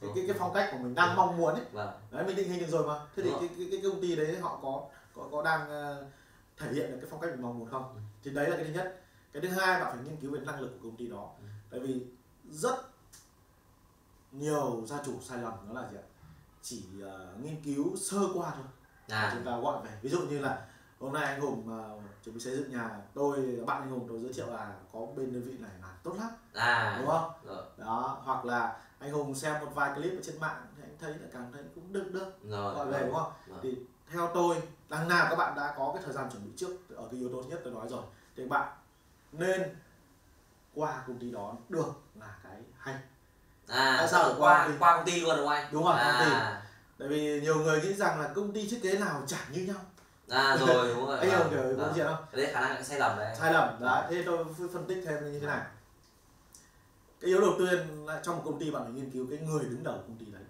cái, 0.00 0.10
cái, 0.14 0.24
cái 0.26 0.36
phong 0.38 0.54
cách 0.54 0.68
của 0.72 0.78
mình 0.78 0.94
đang 0.94 1.16
mong 1.16 1.36
muốn 1.36 1.54
ấy. 1.54 1.64
Vâng. 1.72 1.90
Đấy 2.10 2.24
mình 2.26 2.36
định 2.36 2.48
hình 2.48 2.60
được 2.60 2.68
rồi 2.68 2.86
mà. 2.86 2.94
Thế 3.16 3.22
thì 3.22 3.30
cái, 3.40 3.48
cái, 3.58 3.68
cái 3.70 3.80
công 3.84 4.00
ty 4.00 4.16
đấy 4.16 4.38
họ 4.40 4.58
có 4.62 4.88
có 5.14 5.28
có 5.32 5.42
đang 5.42 5.68
ờ, 5.68 6.06
thể 6.56 6.72
hiện 6.72 6.90
được 6.90 6.96
cái 7.00 7.10
phong 7.10 7.20
cách 7.20 7.30
mình 7.30 7.42
mong 7.42 7.58
muốn 7.58 7.70
không? 7.70 7.94
Ừ. 7.94 8.00
thì 8.22 8.30
đấy 8.30 8.50
là 8.50 8.56
cái 8.56 8.64
thứ 8.64 8.72
nhất. 8.72 9.00
Cái 9.32 9.42
thứ 9.42 9.48
hai 9.48 9.80
bạn 9.80 9.96
phải 9.96 10.04
nghiên 10.04 10.16
cứu 10.16 10.32
về 10.32 10.40
năng 10.40 10.60
lực 10.60 10.68
của 10.68 10.88
công 10.88 10.96
ty 10.96 11.06
đó. 11.06 11.30
Ừ. 11.40 11.46
tại 11.70 11.80
vì 11.80 12.06
rất 12.50 12.74
nhiều 14.32 14.84
gia 14.86 15.02
chủ 15.04 15.20
sai 15.20 15.38
lầm 15.38 15.52
đó 15.68 15.80
là 15.80 15.90
gì 15.90 15.96
ạ? 15.96 16.06
Chỉ 16.62 16.84
ờ, 17.02 17.34
nghiên 17.42 17.62
cứu 17.62 17.96
sơ 17.96 18.18
qua 18.34 18.50
thôi. 18.54 18.64
À. 19.08 19.30
Chúng 19.34 19.44
ta 19.44 19.58
gọi 19.58 19.84
về. 19.84 19.90
Ví 20.02 20.10
dụ 20.10 20.20
như 20.20 20.38
là 20.38 20.66
hôm 21.00 21.12
nay 21.12 21.24
anh 21.24 21.40
hùng 21.40 21.62
mà 21.66 21.88
chuẩn 22.24 22.34
bị 22.34 22.40
xây 22.40 22.56
dựng 22.56 22.70
nhà. 22.72 22.90
Tôi 23.14 23.58
bạn 23.66 23.80
anh 23.82 23.90
hùng 23.90 24.06
tôi 24.08 24.20
giới 24.20 24.32
thiệu 24.32 24.46
là 24.46 24.74
có 24.92 25.00
bên 25.16 25.32
đơn 25.32 25.42
vị 25.42 25.52
này 25.58 25.70
làm 25.82 25.90
tốt 26.02 26.14
lắm 26.18 26.28
à 26.54 26.96
đúng 26.98 27.08
không? 27.08 27.30
rồi. 27.44 27.62
Đó 27.76 28.18
hoặc 28.24 28.44
là 28.44 28.76
anh 28.98 29.10
hùng 29.10 29.34
xem 29.34 29.60
một 29.60 29.70
vài 29.74 29.90
clip 29.94 30.12
ở 30.12 30.22
trên 30.22 30.40
mạng 30.40 30.66
thì 30.76 30.82
anh 30.82 30.96
thấy 31.00 31.10
là 31.10 31.28
cảm 31.32 31.44
thấy 31.52 31.62
cũng 31.74 31.92
được 31.92 32.12
được 32.12 32.32
rồi 32.44 32.74
gọi 32.74 32.86
về 32.86 33.00
đúng 33.06 33.14
không? 33.14 33.32
Vâng. 33.46 33.58
thì 33.62 33.78
theo 34.12 34.30
tôi 34.34 34.62
đằng 34.88 35.08
nào 35.08 35.26
các 35.30 35.36
bạn 35.36 35.54
đã 35.56 35.74
có 35.78 35.90
cái 35.94 36.02
thời 36.04 36.14
gian 36.14 36.30
chuẩn 36.32 36.44
bị 36.44 36.50
trước 36.56 36.96
ở 36.96 37.08
cái 37.10 37.20
yếu 37.20 37.28
tố 37.32 37.42
thứ 37.42 37.48
nhất 37.48 37.60
tôi 37.64 37.72
nói 37.72 37.88
rồi 37.88 38.02
thì 38.36 38.46
bạn 38.48 38.68
nên 39.32 39.62
qua 40.74 41.04
công 41.06 41.18
ty 41.18 41.30
đó 41.30 41.54
được 41.68 41.92
là 42.14 42.38
cái 42.42 42.56
hay. 42.78 42.94
À 43.68 43.94
Tại 43.98 44.08
sao 44.08 44.34
qua 44.38 44.62
công 44.62 44.72
ty? 44.72 44.78
qua 44.78 44.96
công 44.96 45.06
ty 45.06 45.20
luôn 45.20 45.36
đúng 45.36 45.46
không 45.46 45.52
anh? 45.52 45.66
Đúng 45.72 45.84
rồi, 45.84 45.94
công 45.96 46.24
ty. 46.26 46.32
à, 46.32 46.62
tại 46.98 47.08
vì 47.08 47.40
nhiều 47.40 47.56
người 47.58 47.80
nghĩ 47.82 47.94
rằng 47.94 48.20
là 48.20 48.32
công 48.34 48.52
ty 48.52 48.68
thiết 48.68 48.80
kế 48.82 48.98
nào 48.98 49.22
chả 49.26 49.38
như 49.52 49.60
nhau 49.64 49.76
à 50.30 50.56
rồi 50.56 50.94
đúng 50.94 51.06
rồi. 51.06 51.18
Anh 51.18 51.30
vâng, 51.30 51.38
hiểu 51.38 51.50
kiểu 51.50 51.62
vâng. 51.62 51.78
câu 51.78 51.88
chuyện 51.94 52.06
không 52.06 52.24
đấy 52.32 52.50
khả 52.52 52.60
năng 52.60 52.84
sai 52.84 52.98
lầm 52.98 53.18
đấy. 53.18 53.36
Sai 53.38 53.52
lầm. 53.52 53.80
Đấy 53.80 54.04
thế 54.10 54.22
tôi 54.26 54.44
phân 54.72 54.86
tích 54.86 55.02
thêm 55.06 55.32
như 55.32 55.40
thế 55.40 55.46
này. 55.46 55.60
Cái 57.20 57.28
yếu 57.28 57.40
đầu 57.40 57.54
tiên 57.58 58.06
là 58.06 58.20
trong 58.22 58.36
một 58.36 58.42
công 58.44 58.58
ty 58.58 58.70
bạn 58.70 58.82
phải 58.82 58.92
nghiên 58.92 59.10
cứu 59.10 59.26
cái 59.30 59.38
người 59.38 59.64
đứng 59.64 59.82
đầu 59.82 59.94
công 59.94 60.16
ty 60.16 60.26
đấy. 60.32 60.42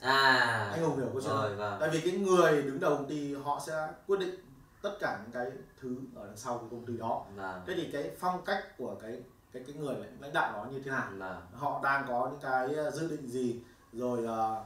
À. 0.00 0.70
Anh 0.72 0.82
hùng 0.82 0.96
hiểu 0.96 1.08
câu 1.12 1.20
chuyện 1.20 1.34
rồi 1.34 1.56
vâng. 1.56 1.76
Tại 1.80 1.90
vì 1.90 2.00
cái 2.00 2.12
người 2.12 2.62
đứng 2.62 2.80
đầu 2.80 2.96
công 2.96 3.08
ty 3.08 3.34
họ 3.34 3.60
sẽ 3.66 3.88
quyết 4.06 4.20
định 4.20 4.34
tất 4.82 4.96
cả 5.00 5.18
những 5.22 5.32
cái 5.32 5.46
thứ 5.80 5.96
ở 6.16 6.26
đằng 6.26 6.36
sau 6.36 6.58
cái 6.58 6.66
công 6.70 6.86
ty 6.86 6.96
đó. 6.96 7.24
Vâng. 7.36 7.62
Thế 7.66 7.74
thì 7.76 7.90
cái 7.92 8.10
phong 8.20 8.44
cách 8.44 8.78
của 8.78 8.94
cái 9.02 9.22
cái 9.52 9.62
cái 9.66 9.76
người 9.76 9.94
lãnh 10.20 10.32
đạo 10.32 10.52
đó 10.52 10.66
như 10.70 10.82
thế 10.84 10.90
nào? 10.90 11.08
Vâng. 11.16 11.40
Họ 11.54 11.80
đang 11.84 12.04
có 12.08 12.28
những 12.30 12.40
cái 12.40 12.74
ờ, 12.74 12.90
dự 12.90 13.08
định 13.08 13.28
gì? 13.28 13.62
Rồi 13.92 14.26
ờm, 14.26 14.56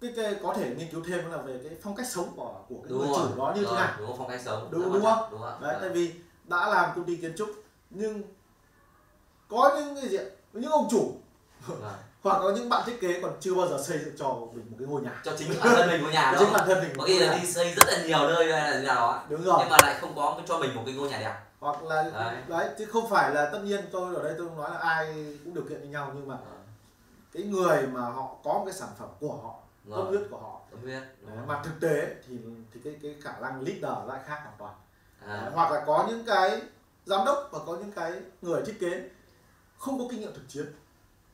cái, 0.00 0.12
cái, 0.16 0.34
có 0.42 0.54
thể 0.54 0.74
nghiên 0.78 0.90
cứu 0.92 1.02
thêm 1.08 1.30
là 1.30 1.38
về 1.38 1.60
cái 1.68 1.78
phong 1.82 1.94
cách 1.96 2.06
sống 2.10 2.28
của 2.36 2.54
của 2.68 2.74
cái 2.82 2.88
đúng 2.88 2.98
người 2.98 3.08
rồi 3.08 3.28
chủ 3.28 3.38
đó 3.38 3.52
như 3.56 3.64
thế 3.70 3.76
nào 3.76 3.94
đúng 3.98 4.06
không 4.06 4.16
phong 4.18 4.28
cách 4.28 4.40
sống 4.44 4.68
Đúng- 4.70 4.82
đúng 4.92 5.04
quan 5.04 5.16
không? 5.16 5.28
đúng 5.30 5.40
không 5.40 5.60
đấy 5.62 5.72
Vâng. 5.72 5.78
tại 5.80 5.90
vì 5.90 6.14
đã 6.44 6.68
làm 6.68 6.90
công 6.96 7.04
ty 7.04 7.16
kiến 7.16 7.32
trúc 7.36 7.48
nhưng 7.90 8.22
có 9.48 9.76
những 9.78 9.94
cái 9.94 10.08
gì 10.08 10.16
ạ? 10.16 10.24
những 10.52 10.70
ông 10.72 10.88
chủ 10.90 11.12
Vâng. 11.66 11.80
hoặc 12.22 12.38
có 12.42 12.52
những 12.56 12.68
bạn 12.68 12.82
thiết 12.86 13.00
kế 13.00 13.20
còn 13.22 13.32
chưa 13.40 13.54
bao 13.54 13.68
giờ 13.68 13.82
xây 13.82 13.98
dựng 13.98 14.14
cho 14.18 14.28
mình 14.54 14.66
một 14.70 14.76
cái 14.78 14.88
ngôi 14.88 15.02
nhà 15.02 15.20
cho 15.24 15.32
chính 15.38 15.48
bản 15.64 15.74
thân 15.76 15.88
mình 15.88 16.04
của 16.04 16.10
nhà 16.10 16.32
đó 16.32 16.38
chính 16.38 16.52
bản 16.52 16.64
thân 16.66 16.78
mình 16.80 16.92
có 16.98 17.04
khi 17.04 17.18
ngôi 17.18 17.28
là 17.28 17.38
đi 17.38 17.46
xây 17.52 17.74
rất 17.74 17.84
là 17.88 18.04
nhiều 18.06 18.18
nơi 18.28 18.52
hay 18.52 18.70
là 18.70 18.80
nào 18.80 19.10
á 19.10 19.20
đúng 19.28 19.44
rồi 19.44 19.56
nhưng 19.60 19.68
mà 19.70 19.76
lại 19.82 19.96
không 20.00 20.12
có 20.16 20.40
cho 20.48 20.58
mình 20.58 20.74
một 20.74 20.82
cái 20.86 20.94
ngôi 20.94 21.08
nhà 21.08 21.18
đẹp 21.18 21.34
hoặc 21.60 21.82
là 21.82 22.02
Đấy. 22.14 22.36
đấy. 22.48 22.68
chứ 22.78 22.84
không 22.86 23.10
phải 23.10 23.34
là 23.34 23.50
tất 23.52 23.60
nhiên 23.64 23.80
tôi 23.92 24.14
ở 24.16 24.22
đây 24.22 24.34
tôi 24.38 24.48
nói 24.56 24.70
là 24.70 24.78
ai 24.78 25.06
cũng 25.44 25.54
điều 25.54 25.64
kiện 25.68 25.80
như 25.82 25.88
nhau 25.88 26.12
nhưng 26.14 26.28
mà 26.28 26.36
cái 27.38 27.46
người 27.46 27.86
mà 27.86 28.00
họ 28.00 28.34
có 28.44 28.52
một 28.52 28.62
cái 28.64 28.74
sản 28.74 28.88
phẩm 28.98 29.08
của 29.20 29.32
họ 29.42 29.54
tâm 29.90 29.98
rồi 29.98 30.06
huyết 30.06 30.30
của 30.30 30.38
họ. 30.38 30.60
Tâm 30.70 30.80
huyết 30.82 31.02
rồi. 31.26 31.46
mà 31.46 31.62
thực 31.64 31.80
tế 31.80 32.14
thì 32.28 32.38
thì 32.74 32.80
cái 32.84 32.96
cái 33.02 33.16
khả 33.22 33.38
năng 33.40 33.60
leader 33.62 34.08
lại 34.08 34.20
khác 34.26 34.40
hoàn 34.44 34.54
toàn. 34.58 34.74
À, 35.26 35.50
hoặc 35.54 35.72
là 35.72 35.84
có 35.86 36.06
những 36.08 36.24
cái 36.26 36.62
giám 37.06 37.24
đốc 37.26 37.48
và 37.52 37.58
có 37.66 37.76
những 37.76 37.92
cái 37.92 38.12
người 38.42 38.62
thiết 38.66 38.76
kế 38.80 39.10
không 39.78 39.98
có 39.98 40.04
kinh 40.10 40.20
nghiệm 40.20 40.34
thực 40.34 40.48
chiến. 40.48 40.66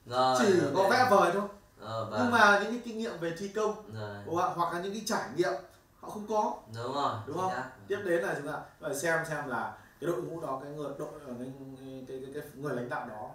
Rồi 0.07 0.37
chỉ 0.39 0.61
có 0.75 0.89
vẽ 0.91 1.09
vời 1.11 1.31
thôi. 1.35 1.49
Ờ, 1.81 2.09
và- 2.11 2.19
nhưng 2.19 2.31
mà 2.31 2.61
những 2.63 2.71
cái 2.73 2.81
kinh 2.85 2.99
nghiệm 2.99 3.19
về 3.21 3.35
thi 3.39 3.49
công 3.49 3.91
rồi. 4.27 4.51
hoặc 4.57 4.73
là 4.73 4.81
những 4.81 4.93
cái 4.93 5.03
trải 5.07 5.29
nghiệm 5.37 5.53
họ 6.01 6.09
không 6.11 6.27
có. 6.29 6.57
Đúng 6.77 6.95
rồi 6.95 7.15
Đúng 7.27 7.37
không? 7.39 7.51
xác. 7.51 7.71
tiếp 7.89 7.99
đến 8.05 8.23
là 8.25 8.35
chúng 8.39 8.47
ta 8.53 8.59
phải 8.81 8.95
xem 8.95 9.25
xem 9.29 9.49
là 9.49 9.79
cái 10.01 10.11
đội 10.11 10.23
ngũ 10.23 10.41
đó 10.41 10.61
cái 10.63 10.73
người 10.73 10.89
đội 10.99 11.09
cái, 11.27 11.53
cái, 11.79 12.05
cái, 12.09 12.21
cái, 12.25 12.31
cái 12.35 12.43
người 12.55 12.77
lãnh 12.77 12.89
đạo 12.89 13.07
đó 13.09 13.31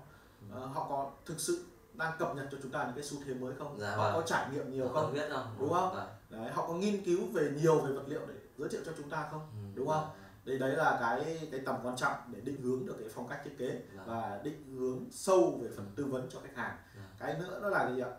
ờ, 0.53 0.65
họ 0.65 0.85
có 0.89 1.11
thực 1.25 1.39
sự 1.39 1.65
đang 1.99 2.11
cập 2.19 2.35
nhật 2.35 2.45
cho 2.51 2.57
chúng 2.63 2.71
ta 2.71 2.83
những 2.85 2.95
cái 2.95 3.03
xu 3.03 3.17
thế 3.25 3.33
mới 3.33 3.53
không 3.59 3.77
Dạ 3.79 3.95
họ 3.95 4.03
vâng. 4.03 4.13
có 4.13 4.21
trải 4.27 4.47
nghiệm 4.51 4.71
nhiều 4.71 4.87
Có 4.93 5.01
không 5.01 5.11
huyết 5.11 5.29
không 5.31 5.55
Đúng 5.59 5.73
không? 5.73 5.93
Vâng. 5.95 6.07
đấy 6.29 6.51
họ 6.53 6.67
có 6.67 6.73
nghiên 6.73 7.03
cứu 7.03 7.19
về 7.33 7.51
nhiều 7.61 7.79
về 7.79 7.91
vật 7.91 8.03
liệu 8.07 8.21
để 8.27 8.33
giới 8.57 8.69
thiệu 8.69 8.81
cho 8.85 8.91
chúng 8.97 9.09
ta 9.09 9.27
không 9.31 9.41
Ừ, 9.51 9.57
Đúng 9.75 9.87
không? 9.87 10.09
đấy 10.45 10.59
đấy 10.59 10.71
là 10.75 10.97
cái 11.01 11.47
cái 11.51 11.59
tầm 11.65 11.75
quan 11.83 11.95
trọng 11.95 12.13
để 12.27 12.41
định 12.41 12.61
hướng 12.61 12.85
được 12.85 12.95
cái 12.99 13.07
phong 13.15 13.27
cách 13.27 13.41
thiết 13.43 13.55
kế 13.59 13.81
Vâng. 13.95 14.05
và 14.07 14.39
định 14.43 14.75
hướng 14.79 15.05
sâu 15.11 15.59
về 15.61 15.69
phần 15.75 15.91
tư 15.95 16.05
vấn 16.05 16.29
cho 16.33 16.39
khách 16.43 16.55
hàng 16.55 16.77
Vâng. 16.95 17.05
cái 17.19 17.35
nữa 17.39 17.59
đó 17.63 17.69
là 17.69 17.91
gì 17.91 18.01
ạ 18.01 18.09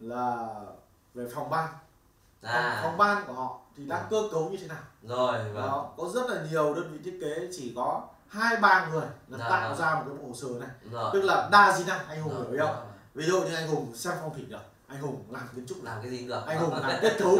là 0.00 0.54
về 1.14 1.28
phòng 1.34 1.50
ban 1.50 1.68
à 2.42 2.80
phòng 2.84 2.96
ban 2.98 3.24
của 3.26 3.32
họ 3.32 3.60
thì 3.76 3.86
đang 3.86 4.02
Vâng. 4.02 4.10
cơ 4.10 4.28
cấu 4.32 4.50
như 4.50 4.56
thế 4.56 4.66
nào 4.66 4.82
rồi 5.02 5.38
vâng 5.44 5.54
đó 5.54 5.94
có 5.96 6.08
rất 6.14 6.30
là 6.30 6.46
nhiều 6.50 6.74
đơn 6.74 6.92
vị 6.92 6.98
thiết 7.04 7.18
kế 7.20 7.48
chỉ 7.52 7.72
có 7.76 8.08
hai 8.32 8.56
ba 8.56 8.88
người 8.92 9.06
là 9.28 9.38
Dạ, 9.38 9.48
tạo 9.48 9.74
ra 9.76 9.94
một 9.94 10.02
cái 10.06 10.14
bộ 10.14 10.28
hồ 10.28 10.34
sơ 10.34 10.48
này. 10.60 10.68
Rồi 10.90 11.10
tức 11.12 11.22
là 11.22 11.48
đa 11.52 11.78
di 11.78 11.84
năng 11.84 12.06
anh 12.06 12.22
hùng 12.22 12.34
Rồi, 12.34 12.46
hiểu 12.50 12.66
không? 12.66 12.76
Rồi. 12.76 12.86
ví 13.14 13.24
dụ 13.26 13.42
như 13.42 13.54
anh 13.54 13.68
hùng 13.68 13.92
xem 13.94 14.14
phong 14.20 14.34
thủy 14.34 14.44
được 14.48 14.62
anh 14.86 15.00
hùng 15.00 15.24
làm 15.30 15.48
kiến 15.54 15.66
trúc 15.68 15.84
làm 15.84 16.02
cái 16.02 16.10
gì 16.10 16.26
được. 16.28 16.42
Anh 16.46 16.58
hùng 16.58 16.74
làm 16.74 16.98
kết 17.02 17.16
cấu 17.18 17.38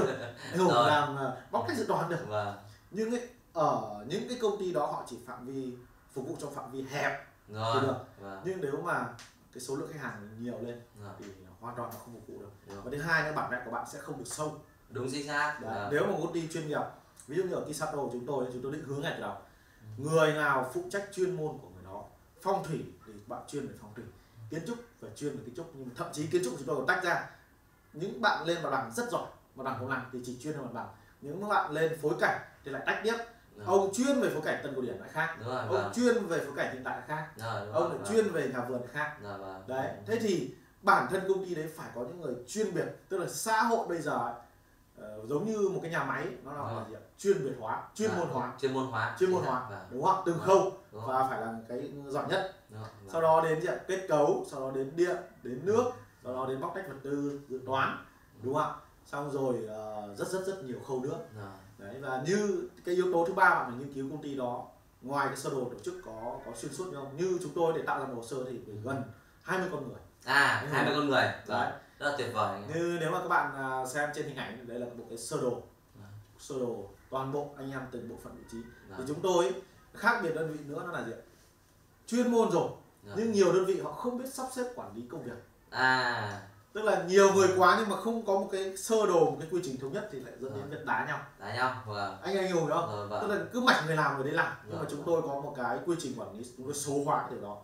anh 0.50 0.58
hùng 0.58 0.72
Rồi. 0.74 0.90
làm 0.90 1.16
ờ, 1.16 1.36
bóc 1.50 1.64
cách 1.68 1.76
dự 1.76 1.86
đoán 1.88 2.08
được. 2.08 2.26
Vâng 2.28 2.56
nhưng 2.90 3.10
ấy, 3.10 3.28
ở 3.52 4.04
những 4.08 4.28
cái 4.28 4.38
công 4.42 4.58
ty 4.58 4.72
đó 4.72 4.86
họ 4.86 5.04
chỉ 5.10 5.16
phạm 5.26 5.46
vi 5.46 5.72
phục 6.14 6.28
vụ 6.28 6.36
trong 6.40 6.54
phạm 6.54 6.70
vi 6.72 6.84
hẹp 6.90 7.26
rồi. 7.48 7.76
Thì 7.80 7.86
được. 7.86 7.94
vâng 8.20 8.40
nhưng 8.44 8.60
nếu 8.60 8.82
mà 8.84 9.06
cái 9.52 9.60
số 9.60 9.76
lượng 9.76 9.88
khách 9.92 10.00
hàng 10.02 10.28
nhiều 10.40 10.58
lên 10.60 10.80
rồi 11.02 11.12
thì 11.18 11.24
hoàn 11.60 11.76
toàn 11.76 11.90
là 11.90 11.96
không 12.04 12.14
phục 12.14 12.22
vụ 12.28 12.40
được. 12.40 12.50
Rồi. 12.74 12.82
và 12.84 12.90
thứ 12.90 12.98
hai 13.02 13.22
là 13.22 13.32
bản 13.32 13.50
vẽ 13.50 13.62
của 13.64 13.70
bạn 13.70 13.84
sẽ 13.92 13.98
không 13.98 14.18
được 14.18 14.24
sâu. 14.26 14.56
Đúng 14.90 15.08
chính 15.12 15.26
xác. 15.26 15.58
Nếu 15.90 16.06
mà 16.06 16.10
muốn 16.18 16.32
đi 16.32 16.48
chuyên 16.52 16.68
nghiệp 16.68 16.82
ví 17.26 17.36
dụ 17.36 17.42
như 17.42 17.54
ở 17.54 17.64
Kisato 17.70 17.92
chúng 18.12 18.26
tôi 18.26 18.46
chúng 18.52 18.62
tôi 18.62 18.72
định 18.72 18.84
hướng 18.84 19.00
ngay 19.00 19.12
từ 19.16 19.20
đầu 19.20 19.36
người 19.96 20.32
nào 20.32 20.70
phụ 20.74 20.84
trách 20.90 21.08
chuyên 21.12 21.36
môn 21.36 21.58
của 21.62 21.68
người 21.74 21.84
đó 21.84 22.04
phong 22.42 22.64
thủy 22.64 22.84
thì 23.06 23.12
bạn 23.26 23.42
chuyên 23.48 23.66
về 23.66 23.74
phong 23.80 23.94
thủy 23.94 24.04
kiến 24.50 24.62
trúc 24.66 24.78
phải 25.00 25.10
chuyên 25.16 25.36
về 25.36 25.42
kiến 25.46 25.54
trúc. 25.54 25.72
Nhưng 25.74 25.88
thậm 25.96 26.06
chí 26.12 26.26
kiến 26.26 26.42
trúc 26.44 26.54
chúng 26.58 26.66
tôi 26.66 26.76
còn 26.76 26.86
tách 26.86 27.04
ra. 27.04 27.30
Những 27.92 28.20
bạn 28.20 28.46
lên 28.46 28.62
mặt 28.62 28.70
bằng 28.70 28.92
rất 28.96 29.10
giỏi 29.10 29.26
mặt 29.54 29.62
bằng 29.62 29.78
không 29.78 29.88
làm 29.88 30.02
thì 30.12 30.18
chỉ 30.24 30.38
chuyên 30.42 30.52
về 30.52 30.60
mặt 30.60 30.72
bằng 30.72 30.88
những 31.20 31.48
bạn 31.48 31.70
lên 31.72 31.98
phối 32.02 32.12
cảnh 32.20 32.40
thì 32.64 32.70
lại 32.70 32.82
tách 32.86 33.00
tiếp. 33.04 33.14
Rồi. 33.56 33.66
ông 33.66 33.94
chuyên 33.94 34.20
về 34.20 34.30
phối 34.30 34.42
cảnh 34.44 34.60
tân 34.62 34.74
cổ 34.74 34.82
điển 34.82 34.96
lại 34.96 35.08
khác. 35.12 35.36
Rồi 35.40 35.56
ông 35.56 35.68
vâng. 35.68 35.92
chuyên 35.94 36.26
về 36.26 36.38
phối 36.38 36.56
cảnh 36.56 36.72
hiện 36.72 36.84
lại 36.84 37.02
khác. 37.06 37.28
Rồi 37.36 37.68
ông 37.72 37.88
lại 37.88 37.98
vâng. 37.98 38.12
chuyên 38.12 38.32
về 38.32 38.48
nhà 38.48 38.60
vườn 38.60 38.82
khác. 38.92 39.16
Rồi 39.22 39.38
vâng. 39.38 39.62
Đấy 39.66 39.88
thế 40.06 40.18
thì 40.20 40.54
bản 40.82 41.06
thân 41.10 41.22
công 41.28 41.44
ty 41.44 41.54
đấy 41.54 41.70
phải 41.76 41.90
có 41.94 42.00
những 42.00 42.20
người 42.20 42.34
chuyên 42.48 42.74
biệt. 42.74 42.86
Tức 43.08 43.18
là 43.18 43.26
xã 43.28 43.62
hội 43.62 43.88
bây 43.88 43.98
giờ 43.98 44.12
ấy, 44.12 44.34
ờ, 45.02 45.26
giống 45.26 45.46
như 45.46 45.68
một 45.68 45.78
cái 45.82 45.90
nhà 45.90 46.04
máy 46.04 46.26
nó 46.44 46.52
là 46.52 46.62
Vâng. 46.62 46.84
gì 46.90 46.96
chuyên 47.18 47.44
biệt 47.44 47.52
hóa 47.60 47.82
chuyên 47.94 48.10
Vâng, 48.10 48.18
môn 48.20 48.28
hóa. 48.28 48.52
chuyên 48.60 48.72
môn 48.74 48.86
hóa. 48.86 49.16
Chuyên 49.18 49.30
môn 49.32 49.42
hóa. 49.42 49.66
vâng. 49.70 49.80
đúng 49.90 50.02
không? 50.04 50.22
Từng 50.26 50.38
khâu 50.38 50.72
đúng 50.92 51.02
và 51.06 51.26
phải 51.30 51.40
là 51.40 51.54
cái 51.68 51.92
giỏi 52.08 52.24
nhất. 52.28 52.54
Đúng 52.70 52.82
sau 53.12 53.20
đó 53.22 53.40
đến 53.44 53.60
gì 53.60 53.68
kết 53.88 54.06
cấu 54.08 54.44
sau 54.50 54.60
đó 54.60 54.70
đến 54.74 54.92
điện 54.96 55.16
đến 55.42 55.60
nước 55.64 55.84
sau 56.24 56.32
đó 56.34 56.46
đến 56.48 56.60
bóc 56.60 56.72
tách 56.74 56.88
vật 56.88 56.96
tư 57.02 57.40
dự 57.48 57.60
toán. 57.66 58.04
Đúng 58.42 58.54
không? 58.54 58.62
Ạ 58.72 58.74
xong 59.06 59.30
rồi 59.30 59.66
ờ, 59.68 60.14
rất 60.16 60.28
rất 60.28 60.46
rất 60.46 60.64
nhiều 60.64 60.78
khâu 60.88 61.00
nữa. 61.00 61.18
Đấy 61.78 61.96
và 62.00 62.22
như 62.26 62.68
cái 62.84 62.94
yếu 62.94 63.12
tố 63.12 63.24
thứ 63.28 63.32
ba 63.34 63.50
bạn 63.50 63.70
phải 63.70 63.78
nghiên 63.78 63.92
cứu 63.94 64.10
công 64.10 64.22
ty 64.22 64.34
đó 64.36 64.66
ngoài 65.02 65.26
cái 65.26 65.36
sơ 65.36 65.50
đồ 65.50 65.64
tổ 65.64 65.78
chức 65.84 65.94
có 66.04 66.38
có 66.46 66.52
xuyên 66.54 66.72
suốt 66.72 66.84
không 66.94 67.16
như 67.16 67.38
chúng 67.42 67.52
tôi 67.54 67.72
để 67.76 67.82
tạo 67.86 67.98
ra 68.00 68.06
một 68.06 68.12
hồ 68.16 68.22
sơ 68.22 68.36
thì 68.50 68.60
phải 68.66 68.74
gần 68.84 69.02
20 69.42 69.68
con 69.72 69.88
người. 69.88 70.00
À 70.24 70.60
Đúng 70.62 70.72
hai 70.72 70.84
mươi 70.84 70.94
rồi. 70.94 71.00
con 71.02 71.10
người. 71.10 71.32
Đấy. 71.48 71.72
Vâng 72.02 72.04
rất 72.04 72.10
là 72.10 72.16
tuyệt 72.18 72.34
vời. 72.34 72.60
Như 72.74 72.96
nếu 73.00 73.10
mà 73.10 73.18
các 73.18 73.28
bạn 73.28 73.54
à, 73.56 73.86
xem 73.86 74.10
trên 74.14 74.26
hình 74.26 74.36
ảnh 74.36 74.66
đây 74.68 74.78
là 74.78 74.86
một 74.86 75.04
cái 75.08 75.18
sơ 75.18 75.36
đồ. 75.42 75.50
Vâng. 75.94 76.10
sơ 76.38 76.54
đồ 76.60 76.88
toàn 77.10 77.32
bộ 77.32 77.50
anh 77.56 77.70
em 77.72 77.80
từng 77.90 78.08
bộ 78.08 78.16
phận 78.24 78.34
vị 78.36 78.44
trí. 78.52 78.58
Thì 78.88 78.94
Vâng. 78.98 79.06
chúng 79.08 79.20
tôi 79.22 79.52
khác 79.94 80.20
biệt 80.22 80.34
đơn 80.34 80.52
vị 80.52 80.58
nữa 80.64 80.82
nó 80.86 80.92
là 80.92 81.04
gì 81.06 81.12
chuyên 82.06 82.32
môn 82.32 82.50
rồi 82.50 82.68
Rồi. 83.06 83.14
nhưng 83.18 83.32
nhiều 83.32 83.52
đơn 83.52 83.64
vị 83.64 83.80
họ 83.80 83.92
không 83.92 84.18
biết 84.18 84.28
sắp 84.34 84.46
xếp 84.52 84.64
quản 84.74 84.96
lý 84.96 85.02
công 85.10 85.22
việc. 85.22 85.36
À. 85.70 86.40
Tức 86.72 86.82
là 86.82 87.02
nhiều 87.02 87.32
người 87.34 87.48
quá 87.56 87.76
nhưng 87.80 87.88
mà 87.88 87.96
không 87.96 88.26
có 88.26 88.32
một 88.34 88.48
cái 88.52 88.76
sơ 88.76 89.06
đồ 89.06 89.24
một 89.30 89.36
cái 89.40 89.48
quy 89.50 89.60
trình 89.64 89.80
thống 89.80 89.92
nhất 89.92 90.08
thì 90.12 90.20
lại 90.20 90.32
dẫn 90.40 90.52
đến 90.52 90.60
Vâng. 90.60 90.70
việc 90.70 90.86
đá 90.86 91.06
nhau. 91.06 91.20
Đá 91.38 91.54
nhau 91.54 91.82
vâng. 91.86 92.16
Anh 92.22 92.36
anh 92.36 92.46
hiểu 92.46 92.56
không? 92.68 92.68
Rồi 92.70 93.08
tức 93.20 93.26
vâng 93.28 93.30
là 93.38 93.44
cứ 93.52 93.60
mạch 93.60 93.82
người 93.86 93.96
làm 93.96 94.14
người 94.16 94.24
đấy 94.24 94.34
làm. 94.34 94.52
Nhưng 94.64 94.72
mà 94.76 94.82
Vâng. 94.82 94.90
chúng 94.90 95.02
tôi 95.06 95.22
có 95.22 95.28
một 95.40 95.54
cái 95.56 95.78
quy 95.86 95.96
trình 95.98 96.12
quản 96.16 96.38
lý 96.38 96.44
chúng 96.56 96.66
tôi 96.66 96.74
số 96.74 97.04
hóa 97.04 97.20
cái 97.22 97.30
điều 97.30 97.40
đó. 97.40 97.56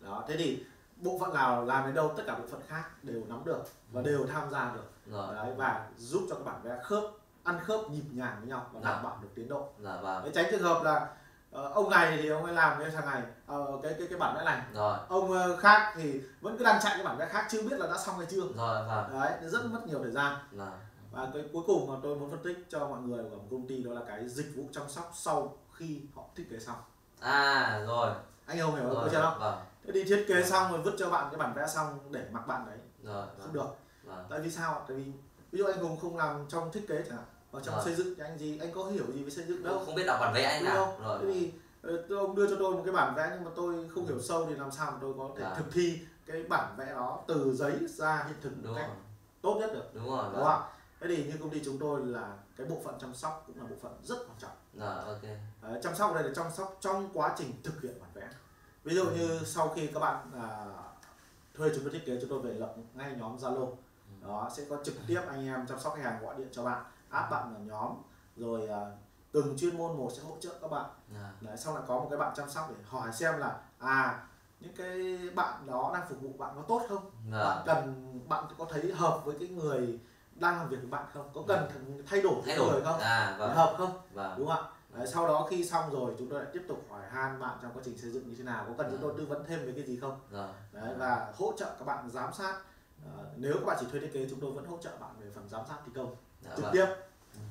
Đó 0.00 0.24
thế 0.28 0.36
thì 0.36 0.64
bộ 1.04 1.18
phận 1.20 1.34
nào 1.34 1.64
làm 1.64 1.86
đến 1.86 1.94
đâu 1.94 2.12
tất 2.16 2.22
cả 2.26 2.34
bộ 2.34 2.44
phận 2.50 2.60
khác 2.68 2.84
đều 3.02 3.22
nắm 3.28 3.42
được 3.44 3.62
và 3.92 4.02
đều 4.02 4.26
tham 4.32 4.50
gia 4.50 4.72
được. 4.74 4.90
Rồi. 5.06 5.34
Đấy 5.34 5.54
và 5.56 5.86
giúp 5.96 6.26
cho 6.30 6.34
các 6.34 6.44
bản 6.44 6.60
vẽ 6.62 6.78
khớp 6.82 7.04
ăn 7.44 7.58
khớp 7.64 7.80
nhịp 7.90 8.04
nhàng 8.10 8.36
với 8.38 8.48
nhau 8.48 8.66
và 8.72 8.80
đảm 8.80 9.02
bảo 9.02 9.18
được 9.22 9.28
tiến 9.34 9.48
độ. 9.48 9.68
Rồi 9.78 10.02
vâng. 10.02 10.22
Để 10.24 10.30
tránh 10.34 10.46
trường 10.50 10.62
hợp 10.62 10.82
là 10.84 11.06
ờ, 11.50 11.68
ông 11.68 11.90
này 11.90 12.18
thì 12.22 12.28
ông 12.28 12.44
ấy 12.44 12.54
làm 12.54 12.78
cái 12.80 12.90
thằng 12.90 13.06
này 13.06 13.22
ờ, 13.46 13.78
cái 13.82 13.94
cái 13.98 14.06
cái 14.10 14.18
bản 14.18 14.36
vẽ 14.36 14.44
này 14.44 14.62
rồi. 14.74 14.98
Ông 15.08 15.32
ờ, 15.32 15.56
khác 15.56 15.92
thì 15.96 16.20
vẫn 16.40 16.58
cứ 16.58 16.64
đang 16.64 16.80
chạy 16.82 16.92
cái 16.96 17.04
bản 17.04 17.16
vẽ 17.18 17.26
khác 17.26 17.46
chưa 17.50 17.62
biết 17.62 17.78
là 17.78 17.86
đã 17.86 17.98
xong 17.98 18.18
hay 18.18 18.26
chưa. 18.30 18.42
Rồi 18.56 18.86
vâng. 18.86 19.20
Đấy 19.20 19.32
nó 19.42 19.48
rất 19.48 19.64
mất 19.64 19.86
nhiều 19.86 19.98
thời 20.02 20.12
gian. 20.12 20.36
Rồi 20.52 20.70
và 21.12 21.28
cái 21.34 21.44
cuối 21.52 21.62
cùng 21.66 21.92
mà 21.92 21.94
tôi 22.02 22.16
muốn 22.16 22.30
phân 22.30 22.42
tích 22.42 22.66
cho 22.68 22.88
mọi 22.88 23.00
người 23.00 23.24
của 23.24 23.36
một 23.36 23.44
công 23.50 23.66
ty 23.66 23.82
đó 23.82 23.92
là 23.92 24.00
cái 24.06 24.28
dịch 24.28 24.52
vụ 24.56 24.62
chăm 24.72 24.88
sóc 24.88 25.12
sau 25.14 25.56
khi 25.72 26.00
họ 26.14 26.22
thiết 26.36 26.46
kế 26.50 26.58
xong 26.58 26.76
à 27.20 27.84
rồi. 27.86 28.10
Anh 28.46 28.58
không 28.60 28.74
hiểu 28.74 28.84
rồi 28.84 28.94
không 28.94 29.08
chưa 29.12 29.22
không? 29.22 29.38
vâng 29.40 29.58
thế 29.86 29.90
thì 29.94 30.04
thiết 30.04 30.24
kế 30.28 30.42
xong 30.44 30.72
rồi 30.72 30.80
vứt 30.82 30.94
cho 30.98 31.10
bạn 31.10 31.28
cái 31.30 31.38
bản 31.38 31.54
vẽ 31.56 31.66
xong 31.66 31.98
để 32.10 32.26
mặc 32.32 32.46
bạn 32.46 32.66
đấy. 32.66 32.78
Rồi 33.02 33.26
không 33.42 33.52
được. 33.52 33.66
Vâng 34.04 34.26
tại 34.30 34.40
vì 34.40 34.50
sao 34.50 34.84
tại 34.88 34.96
vì 34.96 35.04
ví 35.52 35.58
dụ 35.58 35.64
anh 35.64 35.78
hùng 35.82 35.98
không 36.00 36.16
làm 36.16 36.46
trong 36.48 36.72
thiết 36.72 36.84
kế 36.88 37.02
chẳng 37.08 37.16
hạn 37.16 37.26
ở 37.52 37.60
trong 37.60 37.74
Rồi. 37.74 37.84
xây 37.84 37.94
dựng 37.94 38.14
thì 38.16 38.22
anh 38.24 38.38
gì 38.38 38.58
anh 38.58 38.72
có 38.74 38.84
hiểu 38.84 39.04
gì 39.14 39.22
về 39.24 39.30
xây 39.30 39.44
dựng 39.44 39.62
đâu. 39.62 39.82
Không 39.86 39.94
biết 39.94 40.04
đọc 40.06 40.18
bản 40.20 40.34
vẽ 40.34 40.44
anh 40.44 40.64
nào. 40.64 40.96
rồi 41.02 41.18
thế 41.22 41.26
thì 41.32 41.52
ờ, 41.82 42.04
tôi- 42.08 42.18
ông 42.18 42.34
đưa 42.34 42.46
cho 42.50 42.56
tôi 42.58 42.74
một 42.74 42.82
cái 42.84 42.94
bản 42.94 43.14
vẽ 43.14 43.30
nhưng 43.34 43.44
mà 43.44 43.50
tôi 43.56 43.88
không 43.94 44.06
hiểu 44.06 44.20
sâu 44.20 44.46
thì 44.46 44.54
làm 44.54 44.70
sao 44.72 44.90
mà 44.90 44.98
tôi 45.00 45.14
có 45.18 45.30
thể 45.36 45.42
Dạ. 45.42 45.54
thực 45.54 45.72
thi 45.72 45.98
cái 46.26 46.42
bản 46.42 46.74
vẽ 46.76 46.86
đó 46.92 47.20
từ 47.28 47.54
giấy 47.54 47.72
ra 47.88 48.24
hiện 48.26 48.36
thực 48.42 48.64
một 48.64 48.72
cách 48.76 48.86
rồi. 48.88 48.96
tốt 49.42 49.56
nhất 49.60 49.70
được. 49.74 49.90
Đúng 49.94 50.10
rồi 50.10 50.24
đúng 50.32 50.44
không 50.44 50.62
ạ? 50.62 50.68
Thế 51.00 51.06
thì 51.08 51.24
như 51.24 51.32
công 51.40 51.50
ty 51.50 51.62
chúng 51.64 51.78
tôi 51.78 52.00
là 52.06 52.32
cái 52.56 52.66
bộ 52.66 52.76
phận 52.84 52.94
chăm 53.00 53.14
sóc 53.14 53.44
cũng 53.46 53.56
là 53.58 53.64
bộ 53.70 53.76
phận 53.82 53.92
rất 54.04 54.16
quan 54.18 54.38
trọng. 54.38 54.50
Rồi 54.74 55.04
ok. 55.14 55.22
Đấy, 55.62 55.80
chăm 55.82 55.94
sóc 55.94 56.10
ở 56.10 56.14
đây 56.14 56.28
là 56.28 56.34
chăm 56.36 56.46
sóc 56.56 56.76
trong 56.80 57.10
quá 57.14 57.34
trình 57.38 57.52
thực 57.64 57.82
hiện 57.82 57.94
bản 58.00 58.10
vẽ 58.14 58.28
ví 58.84 58.94
dụ 58.94 59.04
như 59.04 59.40
sau 59.44 59.68
khi 59.68 59.86
các 59.86 60.00
bạn 60.00 60.30
à, 60.40 60.66
thuê 61.54 61.70
chúng 61.74 61.84
tôi 61.84 61.92
thiết 61.92 62.06
kế 62.06 62.18
chúng 62.20 62.30
tôi 62.30 62.38
về 62.38 62.54
lập 62.54 62.74
ngay 62.94 63.12
nhóm 63.18 63.36
zalo. 63.36 63.68
Đó 64.22 64.50
sẽ 64.56 64.64
có 64.70 64.76
trực 64.84 64.94
tiếp 65.06 65.20
anh 65.28 65.46
em 65.46 65.66
chăm 65.66 65.78
sóc 65.78 65.94
khách 65.96 66.02
hàng 66.02 66.22
gọi 66.22 66.34
điện 66.38 66.48
cho 66.52 66.64
bạn 66.64 66.84
áp 67.10 67.28
bạn 67.30 67.54
vào 67.54 67.62
nhóm 67.62 67.90
rồi 68.36 68.68
à, 68.68 68.80
từng 69.32 69.56
chuyên 69.58 69.78
môn 69.78 69.96
một 69.96 70.10
sẽ 70.16 70.22
hỗ 70.22 70.36
trợ 70.40 70.50
các 70.62 70.70
bạn. 70.70 70.90
Rồi 71.14 71.22
Đấy, 71.40 71.56
xong 71.56 71.74
lại 71.74 71.84
có 71.88 71.94
một 71.94 72.06
cái 72.10 72.18
bạn 72.18 72.32
chăm 72.36 72.50
sóc 72.50 72.70
để 72.70 72.76
hỏi 72.88 73.12
xem 73.12 73.38
là 73.38 73.56
à 73.78 74.26
những 74.60 74.74
cái 74.76 75.18
bạn 75.34 75.66
đó 75.66 75.90
đang 75.94 76.08
phục 76.08 76.20
vụ 76.20 76.28
bạn 76.38 76.52
có 76.56 76.62
tốt 76.68 76.82
không? 76.88 77.10
Rồi 77.30 77.44
bạn 77.44 77.62
cần 77.66 78.10
bạn 78.28 78.44
có 78.58 78.66
thấy 78.70 78.92
hợp 78.92 79.20
với 79.24 79.36
cái 79.40 79.48
người 79.48 79.98
đang 80.34 80.56
làm 80.56 80.68
việc 80.68 80.76
với 80.76 80.86
bạn 80.86 81.04
không? 81.14 81.30
Có 81.34 81.42
cần 81.48 81.68
thay 82.06 82.20
đổi 82.20 82.42
thay 82.46 82.56
đổi. 82.56 82.72
người 82.72 82.82
không? 82.84 83.00
À 83.00 83.36
vâng. 83.38 83.54
Hợp 83.54 83.74
không? 83.78 83.92
Vâng. 84.12 84.34
Đúng 84.38 84.48
không 84.48 84.64
ạ 84.64 84.70
Đấy, 84.96 85.06
sau 85.06 85.28
đó 85.28 85.46
khi 85.50 85.64
xong 85.64 85.90
rồi 85.92 86.14
chúng 86.18 86.28
tôi 86.28 86.42
lại 86.42 86.50
tiếp 86.52 86.62
tục 86.68 86.86
hỏi 86.90 87.02
han 87.10 87.40
bạn 87.40 87.58
trong 87.62 87.72
quá 87.74 87.82
trình 87.84 87.98
xây 87.98 88.10
dựng 88.10 88.28
như 88.28 88.34
thế 88.38 88.44
nào 88.44 88.64
có 88.68 88.74
cần 88.78 88.90
chúng 88.90 89.00
tôi 89.02 89.14
tư 89.18 89.26
vấn 89.26 89.44
thêm 89.44 89.66
về 89.66 89.72
cái 89.76 89.84
gì 89.84 89.98
không? 90.00 90.20
Rồi. 90.30 90.48
Đấy, 90.72 90.94
và 90.98 91.32
hỗ 91.36 91.52
trợ 91.56 91.66
các 91.78 91.84
bạn 91.84 92.10
giám 92.10 92.32
sát. 92.32 92.54
Ờ, 93.16 93.24
nếu 93.36 93.54
các 93.54 93.64
bạn 93.66 93.76
chỉ 93.80 93.86
thuê 93.90 94.00
thiết 94.00 94.12
kế 94.12 94.26
chúng 94.30 94.40
tôi 94.40 94.52
vẫn 94.52 94.64
hỗ 94.64 94.78
trợ 94.82 94.90
bạn 95.00 95.10
về 95.20 95.26
phần 95.34 95.48
giám 95.48 95.62
sát 95.68 95.76
thi 95.86 95.92
công 95.94 96.16
dạ 96.42 96.50
trực 96.56 96.64
vâng. 96.64 96.72
tiếp. 96.72 96.86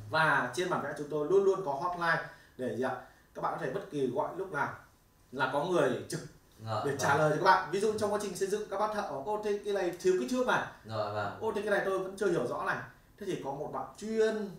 Và 0.09 0.51
trên 0.55 0.69
bản 0.69 0.81
vẽ 0.83 0.93
chúng 0.97 1.09
tôi 1.09 1.27
luôn 1.29 1.43
luôn 1.43 1.65
có 1.65 1.73
hotline 1.73 2.29
để 2.57 2.75
gì 2.77 2.83
ạ? 2.83 2.95
Các 3.35 3.41
bạn 3.41 3.53
có 3.59 3.65
thể 3.65 3.71
bất 3.73 3.81
kỳ 3.91 4.07
gọi 4.07 4.35
lúc 4.37 4.51
nào 4.51 4.73
là 5.31 5.49
có 5.53 5.65
người 5.65 6.05
trực 6.09 6.19
rồi 6.65 6.81
để 6.85 6.97
trả 6.99 7.17
lời 7.17 7.31
cho 7.31 7.35
các 7.35 7.43
bạn. 7.43 7.71
Ví 7.71 7.79
dụ 7.79 7.93
trong 7.97 8.13
quá 8.13 8.19
trình 8.21 8.35
xây 8.35 8.47
dựng 8.47 8.69
các 8.69 8.79
bác 8.79 8.93
thợ 8.93 9.01
ô 9.01 9.41
thế 9.43 9.61
cái 9.65 9.73
này 9.73 9.93
thiếu 10.01 10.13
kích 10.19 10.31
thước 10.31 10.47
này. 10.47 10.67
Rồi 10.85 11.13
vâng. 11.13 11.37
Ô 11.41 11.51
thế 11.55 11.61
cái 11.61 11.71
này 11.71 11.81
tôi 11.85 11.99
vẫn 11.99 12.15
chưa 12.17 12.31
hiểu 12.31 12.47
rõ 12.47 12.63
này. 12.65 12.77
Thế 13.19 13.25
thì 13.25 13.41
có 13.45 13.51
một 13.51 13.69
bạn 13.73 13.85
chuyên 13.97 14.49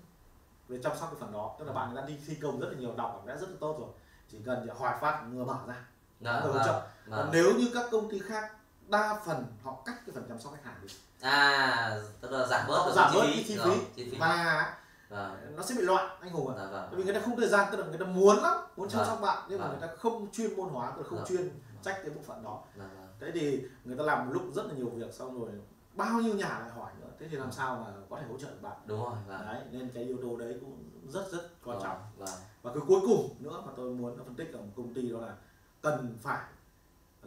về 0.69 0.79
chăm 0.83 0.93
sóc 1.01 1.09
cái 1.11 1.21
phần 1.21 1.33
đó. 1.33 1.57
Tức 1.59 1.65
là 1.65 1.73
bạn 1.73 1.95
đã 1.95 2.05
đi 2.07 2.17
thi 2.27 2.35
công 2.43 2.61
rất 2.61 2.69
là 2.71 2.79
nhiều 2.79 2.95
đọc 2.97 3.23
vẽ 3.27 3.37
rất 3.37 3.49
là 3.51 3.57
tốt 3.61 3.77
rồi. 3.81 3.89
Chỉ 4.31 4.39
cần 4.47 4.69
hỏi 4.79 4.95
phát 5.01 5.23
ngừa 5.33 5.45
mở 5.45 5.59
ra. 5.67 5.85
Rồi 6.21 6.53
hỗ 6.53 6.65
trợ 6.65 6.83
còn 7.11 7.19
vâng. 7.19 7.31
nếu 7.33 7.55
như 7.55 7.71
các 7.75 7.85
công 7.91 8.11
ty 8.11 8.19
khác 8.19 8.53
đa 8.89 9.21
phần 9.27 9.47
họ 9.63 9.83
cắt 9.85 9.95
cái 10.07 10.15
phần 10.15 10.25
chăm 10.29 10.41
sóc 10.41 10.53
khách 10.53 10.65
hàng 10.65 10.77
đi. 10.83 10.89
À 11.21 12.01
tức 12.21 12.31
là 12.31 12.47
giảm 12.47 12.67
bớt 12.69 12.93
giảm 12.97 13.11
bớt 13.15 13.21
cái 13.23 13.45
chi 13.49 13.59
phí. 13.97 14.19
và 14.19 14.75
vâng. 15.09 15.57
nó 15.57 15.63
sẽ 15.63 15.75
bị 15.75 15.83
loạn 15.83 16.17
anh 16.21 16.31
hùng 16.31 16.57
ạ. 16.57 16.67
Dạ 16.73 16.87
bởi 16.91 16.99
vì 16.99 17.05
người 17.05 17.15
ta 17.15 17.21
không 17.21 17.37
thời 17.37 17.49
gian 17.49 17.69
tức 17.73 17.81
là 17.81 17.87
người 17.87 17.99
ta 17.99 18.05
muốn 18.05 18.37
lắm 18.43 18.57
muốn 18.77 18.89
chăm 18.89 18.99
Vâng. 18.99 19.09
sóc 19.09 19.21
bạn 19.21 19.47
nhưng 19.49 19.61
mà 19.61 19.69
người 19.69 19.81
ta 19.81 19.89
không 19.99 20.27
chuyên 20.33 20.57
môn 20.57 20.69
hóa 20.69 20.93
tức 20.97 21.03
là 21.03 21.09
không 21.09 21.25
chuyên 21.29 21.51
trách 21.83 21.99
cái 22.03 22.11
bộ 22.11 22.21
phận 22.27 22.45
đó. 22.45 22.63
Dạ 22.79 22.85
thế 23.21 23.31
thì 23.35 23.63
người 23.85 23.97
ta 23.99 24.05
làm 24.05 24.27
một 24.27 24.33
lúc 24.33 24.43
rất 24.55 24.67
là 24.67 24.75
nhiều 24.75 24.89
việc 24.89 25.15
xong 25.15 25.41
rồi 25.41 25.51
bao 25.95 26.21
nhiêu 26.21 26.35
nhà 26.35 26.49
lại 26.61 26.71
hỏi 26.71 26.93
nữa. 27.01 27.07
Thế 27.21 27.27
thì 27.31 27.37
làm 27.37 27.53
sao 27.53 27.77
mà 27.77 27.93
có 28.11 28.17
thể 28.21 28.27
hỗ 28.31 28.39
trợ 28.39 28.47
được 28.51 28.63
bạn? 28.63 28.77
Đúng 28.87 29.05
rồi 29.05 29.15
vâng. 29.27 29.41
Đấy 29.47 29.61
nên 29.71 29.91
cái 29.95 30.05
yếu 30.05 30.19
tố 30.23 30.37
đấy 30.37 30.57
cũng 30.61 30.79
rất 31.13 31.33
rất 31.33 31.51
quan 31.65 31.79
trọng. 31.83 31.99
vâng. 32.17 32.29
Và 32.63 32.71
cái 32.75 32.83
cuối 32.89 33.01
cùng 33.07 33.35
nữa 33.39 33.63
mà 33.67 33.73
tôi 33.77 33.91
muốn 33.91 34.17
phân 34.25 34.35
tích 34.35 34.53
ở 34.53 34.59
một 34.61 34.73
công 34.77 34.95
ty 34.95 35.11
đó 35.13 35.19
là 35.21 35.35
cần 35.83 36.19
phải 36.23 36.41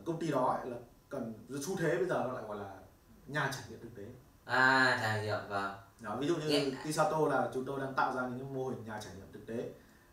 công 0.05 0.19
ty 0.19 0.31
đó 0.31 0.59
là 0.65 0.77
cần 1.09 1.33
xu 1.61 1.75
thế 1.77 1.95
bây 1.97 2.05
giờ 2.05 2.23
nó 2.27 2.33
lại 2.33 2.43
gọi 2.47 2.57
là 2.57 2.69
nhà 3.27 3.49
trải 3.53 3.63
nghiệm 3.69 3.79
thực 3.81 3.95
tế. 3.95 4.03
À 4.45 4.97
trải 5.01 5.21
nghiệm 5.25 5.39
vâng. 5.49 5.73
Đó, 5.99 6.15
ví 6.15 6.27
dụ 6.27 6.35
như 6.35 6.47
Nghe- 6.49 6.71
Kisato 6.83 7.17
là 7.27 7.49
chúng 7.53 7.65
tôi 7.65 7.79
đang 7.79 7.93
tạo 7.93 8.13
ra 8.15 8.21
những 8.21 8.53
mô 8.53 8.67
hình 8.69 8.85
nhà 8.85 8.99
trải 9.03 9.13
nghiệm 9.15 9.31
thực 9.33 9.45
tế. 9.47 9.69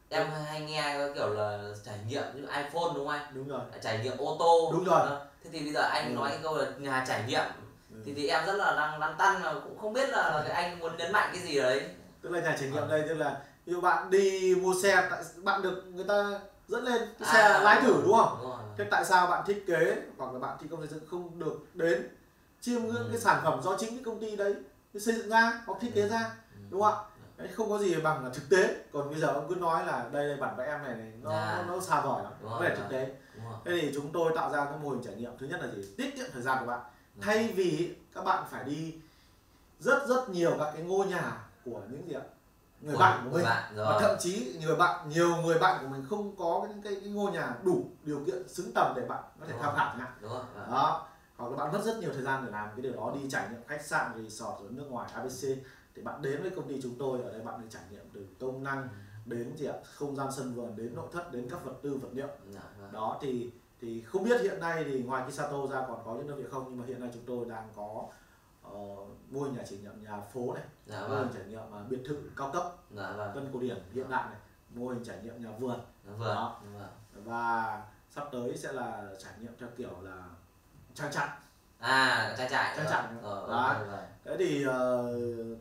Em 0.09 0.31
hay 0.31 0.61
nghe 0.61 0.95
có 0.99 1.15
kiểu 1.15 1.29
là 1.35 1.75
trải 1.85 1.99
nghiệm 2.09 2.23
như 2.35 2.41
iPhone 2.43 2.95
đúng 2.95 2.95
không 2.95 3.09
anh? 3.09 3.35
Đúng 3.35 3.49
rồi. 3.49 3.61
Trải 3.83 3.99
nghiệm 4.05 4.19
ô 4.19 4.37
tô. 4.39 4.71
Đúng 4.73 4.85
rồi. 4.85 5.07
Đó. 5.11 5.21
thế 5.45 5.51
thì 5.53 5.61
bây 5.65 5.73
giờ 5.73 5.81
anh 5.83 6.11
Ừ. 6.11 6.15
nói 6.15 6.29
cái 6.31 6.39
câu 6.43 6.57
là 6.57 6.71
nhà 6.79 7.05
trải 7.09 7.25
nghiệm. 7.29 7.41
Ừ. 7.41 7.64
thì 8.05 8.15
thì 8.15 8.27
em 8.29 8.47
rất 8.47 8.53
là 8.55 8.75
đang 8.77 9.01
lăn 9.01 9.15
tăn 9.19 9.43
mà 9.43 9.55
cũng 9.65 9.79
không 9.79 9.93
biết 9.93 10.09
là 10.11 10.43
cái 10.49 10.65
anh 10.65 10.79
muốn 10.79 10.97
nhấn 10.97 11.13
mạnh 11.13 11.31
cái 11.33 11.43
gì 11.43 11.59
đấy. 11.59 11.89
Tức 12.23 12.31
là 12.31 12.41
nhà 12.41 12.57
trải 12.61 12.69
nghiệm 12.69 12.81
Vâng. 12.81 12.89
đây 12.89 13.05
tức 13.09 13.15
là 13.15 13.37
ví 13.67 13.75
bạn 13.83 14.11
đi 14.11 14.55
mua 14.63 14.75
xe 14.83 15.09
tại 15.11 15.23
bạn 15.37 15.63
được 15.63 15.83
người 15.95 16.05
ta 16.09 16.41
dẫn 16.69 16.85
lên 16.85 17.03
cái 17.21 17.29
xe 17.33 17.41
À, 17.43 17.59
lái 17.59 17.81
thử 17.81 18.03
đúng 18.05 18.13
không? 18.17 18.39
đúng 18.43 18.51
rồi. 18.51 18.59
Thế 18.79 18.85
tại 18.91 19.05
sao 19.05 19.27
bạn 19.27 19.45
thiết 19.47 19.65
kế 19.67 19.97
hoặc 20.19 20.33
là 20.33 20.39
bạn 20.39 20.57
thi 20.61 20.67
công 20.71 20.81
xây 20.81 20.89
dựng 20.89 21.09
không 21.11 21.39
được 21.39 21.67
đến 21.75 22.09
chiêm 22.61 22.83
ngưỡng 22.83 23.05
Ừ. 23.05 23.09
cái 23.13 23.21
sản 23.21 23.41
phẩm 23.45 23.61
do 23.63 23.77
chính 23.79 23.91
cái 23.91 24.05
công 24.05 24.21
ty 24.21 24.37
đấy 24.37 24.55
xây 24.95 25.15
dựng 25.15 25.29
ra 25.29 25.63
hoặc 25.67 25.79
thiết 25.81 25.91
kế 25.95 26.09
ra 26.09 26.19
Ừ. 26.55 26.61
đúng 26.71 26.83
không 26.83 26.95
ạ? 26.95 27.01
Đấy, 27.37 27.49
không 27.55 27.71
có 27.71 27.79
gì 27.79 27.95
bằng 27.97 28.25
là 28.25 28.31
thực 28.35 28.51
tế. 28.51 28.75
Còn 28.93 29.11
bây 29.11 29.21
giờ 29.21 29.27
ông 29.29 29.47
cứ 29.49 29.55
nói 29.55 29.87
là 29.87 30.05
đây 30.13 30.27
là 30.27 30.37
bản 30.41 30.57
vẽ 30.57 30.65
em 30.67 30.83
này, 30.83 30.95
này 30.95 31.13
nó, 31.23 31.31
Dạ. 31.31 31.65
nó, 31.69 31.75
nó 31.75 31.81
xa 31.81 32.01
vời 32.01 32.23
lắm 32.25 32.33
nó 32.43 32.57
phải 32.61 32.77
thực 32.77 32.83
tế. 32.91 33.09
thế 33.65 33.79
thì 33.81 33.91
chúng 33.95 34.13
tôi 34.13 34.33
tạo 34.37 34.51
ra 34.53 34.65
cái 34.65 34.75
mô 34.83 34.91
hình 34.91 35.03
trải 35.05 35.15
nghiệm. 35.15 35.31
Thứ 35.39 35.47
nhất 35.47 35.61
là 35.63 35.67
gì? 35.75 35.83
Tiết 35.97 36.17
kiệm 36.17 36.27
thời 36.33 36.43
gian 36.43 36.59
của 36.61 36.67
bạn. 36.67 36.81
Dạ. 36.83 36.91
Thay 37.21 37.53
vì 37.57 37.95
các 38.15 38.25
bạn 38.25 38.45
phải 38.51 38.65
đi 38.65 38.95
rất 39.81 40.07
rất 40.09 40.29
nhiều 40.29 40.57
các 40.59 40.71
cái 40.75 40.83
ngôi 40.83 41.07
nhà 41.07 41.45
của 41.65 41.81
những 41.91 42.09
gì 42.09 42.15
ạ? 42.15 42.23
Người 42.81 42.97
bạn 42.97 43.21
của 43.25 43.37
mình. 43.37 43.45
bạn 43.45 43.73
và 43.77 43.85
rồi. 43.85 44.03
thậm 44.03 44.17
chí 44.21 44.57
người 44.63 44.77
bạn 44.77 45.09
nhiều 45.09 45.37
người 45.37 45.59
bạn 45.59 45.79
của 45.83 45.89
mình 45.89 46.07
không 46.11 46.37
có 46.37 46.67
những 46.69 46.83
cái, 46.83 46.97
cái 47.01 47.11
ngôi 47.11 47.33
nhà 47.33 47.57
đủ 47.63 47.85
điều 48.03 48.25
kiện 48.27 48.49
xứng 48.49 48.73
tầm 48.75 48.93
để 48.97 49.07
bạn 49.09 49.23
có 49.41 49.47
thể 49.47 49.53
Đúng 49.53 49.63
tham 49.63 49.71
rồi. 49.71 49.79
khảo 49.79 49.89
chẳng 49.89 49.99
hạn 49.99 50.13
đúng 50.21 50.31
rồi 50.33 50.43
vâng. 50.55 50.71
đó. 50.71 51.09
Hoặc 51.37 51.51
là 51.51 51.57
bạn 51.57 51.73
mất 51.73 51.81
rất 51.85 51.99
nhiều 51.99 52.11
thời 52.13 52.23
gian 52.23 52.45
để 52.45 52.53
làm 52.53 52.69
cái 52.69 52.81
điều 52.81 52.93
đó 52.93 53.13
đi 53.15 53.31
trải 53.31 53.49
nghiệm 53.51 53.61
khách 53.67 53.85
sạn 53.85 54.13
resort 54.23 54.59
ở 54.59 54.67
nước 54.71 54.87
ngoài 54.91 55.11
ABC 55.15 55.43
thì 55.95 56.03
bạn 56.03 56.23
đến 56.23 56.43
với 56.43 56.51
công 56.51 56.69
ty 56.69 56.81
chúng 56.83 56.95
tôi 56.99 57.23
ở 57.23 57.33
đây 57.33 57.41
bạn 57.41 57.61
được 57.61 57.67
trải 57.71 57.83
nghiệm 57.91 58.05
từ 58.15 58.27
công 58.41 58.63
năng 58.63 58.89
đến 59.25 59.57
gì 59.57 59.67
ạ? 59.67 59.75
Không 59.95 60.17
gian 60.17 60.29
sân 60.37 60.55
vườn 60.55 60.77
đến 60.77 60.95
nội 60.95 61.09
thất 61.13 61.33
đến 61.33 61.49
các 61.51 61.65
vật 61.65 61.75
tư 61.83 61.99
vật 62.03 62.09
liệu. 62.13 62.29
Dạ, 62.51 62.61
vâng. 62.81 62.93
đó 62.93 63.19
thì 63.23 63.51
thì 63.85 64.03
không 64.03 64.25
biết 64.25 64.41
hiện 64.41 64.61
nay 64.61 64.85
thì 64.85 65.03
ngoài 65.03 65.25
Kisato 65.31 65.67
ra 65.71 65.85
còn 65.89 66.03
có 66.05 66.15
những 66.15 66.29
đơn 66.29 66.37
vị 66.39 66.45
không 66.51 66.65
nhưng 66.69 66.79
mà 66.81 66.85
hiện 66.87 67.01
nay 67.01 67.11
chúng 67.15 67.23
tôi 67.27 67.47
đang 67.49 67.69
có 67.77 68.05
ờ, 68.63 68.71
mô 69.31 69.41
hình 69.41 69.55
nhà 69.57 69.63
trải 69.71 69.79
nghiệm 69.79 70.03
nhà 70.05 70.21
phố 70.21 70.55
này 70.55 70.63
dạ 70.87 71.01
mô 71.01 71.09
vâng 71.09 71.19
hình 71.25 71.33
trải 71.35 71.45
nghiệm 71.49 71.73
à, 71.75 71.81
biệt 71.89 72.01
thự 72.07 72.17
cao 72.37 72.51
cấp 72.53 72.63
dạ 72.91 73.13
vâng 73.13 73.35
tân 73.35 73.51
cổ 73.53 73.59
điển 73.61 73.79
hiện 73.93 74.11
đại 74.11 74.25
này 74.25 74.39
mô 74.75 74.87
hình 74.89 75.05
trải 75.05 75.19
nghiệm 75.23 75.43
nhà 75.43 75.51
vườn 75.59 75.81
dạ 76.07 76.13
vâng 76.19 76.35
Đó. 76.35 76.61
vâng 76.75 76.89
và 77.25 77.83
sắp 78.11 78.29
tới 78.33 78.57
sẽ 78.57 78.73
là 78.73 79.05
trải 79.23 79.33
nghiệm 79.41 79.53
theo 79.61 79.69
kiểu 79.77 80.01
là 80.03 80.23
trang 80.95 81.13
trại 81.13 81.29
à 81.79 82.35
trang 82.39 82.51
trại 82.51 82.77
Trang 82.77 82.87
trại. 82.91 83.07
rồi 83.23 83.49
Đó. 83.51 83.57
ok, 83.69 83.87
vâng. 83.87 84.05
thế 84.25 84.37
thì 84.39 84.65
ờ, 84.65 85.09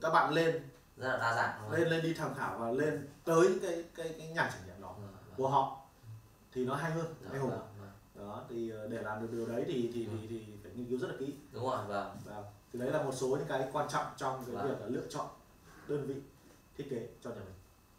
các 0.01 0.09
bạn 0.09 0.33
lên 0.33 0.69
rất 0.97 1.07
là 1.07 1.17
đa 1.17 1.35
dạng 1.35 1.71
lên 1.71 1.87
lên 1.89 2.01
đi 2.03 2.13
tham 2.13 2.33
khảo 2.35 2.57
và 2.57 2.71
lên 2.71 3.07
tới 3.23 3.41
những 3.49 3.59
cái 3.61 3.83
cái 3.95 4.15
cái 4.17 4.27
nhà 4.27 4.49
trải 4.53 4.61
nghiệm 4.65 4.81
đó 4.81 4.93
Vâng, 4.97 5.07
vâng. 5.11 5.33
của 5.37 5.47
họ 5.49 5.77
thì 6.53 6.65
nó 6.65 6.75
hay 6.75 6.91
hơn 6.91 7.05
Dạ, 7.21 7.29
anh 7.31 7.41
hùng 7.41 7.49
vâng, 7.49 7.59
vâng. 7.59 7.69
Đó 8.27 8.41
thì 8.49 8.69
ờ, 8.69 8.87
để 8.87 8.97
làm 9.01 9.21
được 9.21 9.27
điều 9.31 9.45
đấy 9.45 9.63
thì 9.67 9.91
thì 9.93 10.07
thì, 10.11 10.27
thì 10.29 10.39
phải 10.63 10.71
nghiên 10.75 10.85
cứu 10.89 10.99
rất 10.99 11.07
là 11.07 11.13
kỹ. 11.19 11.33
Đúng 11.51 11.63
rồi 11.69 11.77
vâng. 11.87 12.17
Và 12.25 12.43
thì 12.73 12.79
đấy 12.79 12.91
là 12.91 13.01
một 13.03 13.11
số 13.15 13.27
những 13.27 13.47
cái 13.49 13.63
quan 13.73 13.87
trọng 13.89 14.05
trong 14.17 14.43
cái 14.45 14.55
Vâng. 14.55 14.67
việc 14.69 14.75
là 14.81 14.87
lựa 14.87 15.07
chọn 15.09 15.25
đơn 15.87 16.05
vị 16.07 16.15
thiết 16.77 16.87
kế 16.89 17.07
cho 17.23 17.29
nhà 17.29 17.35
mình. 17.35 17.53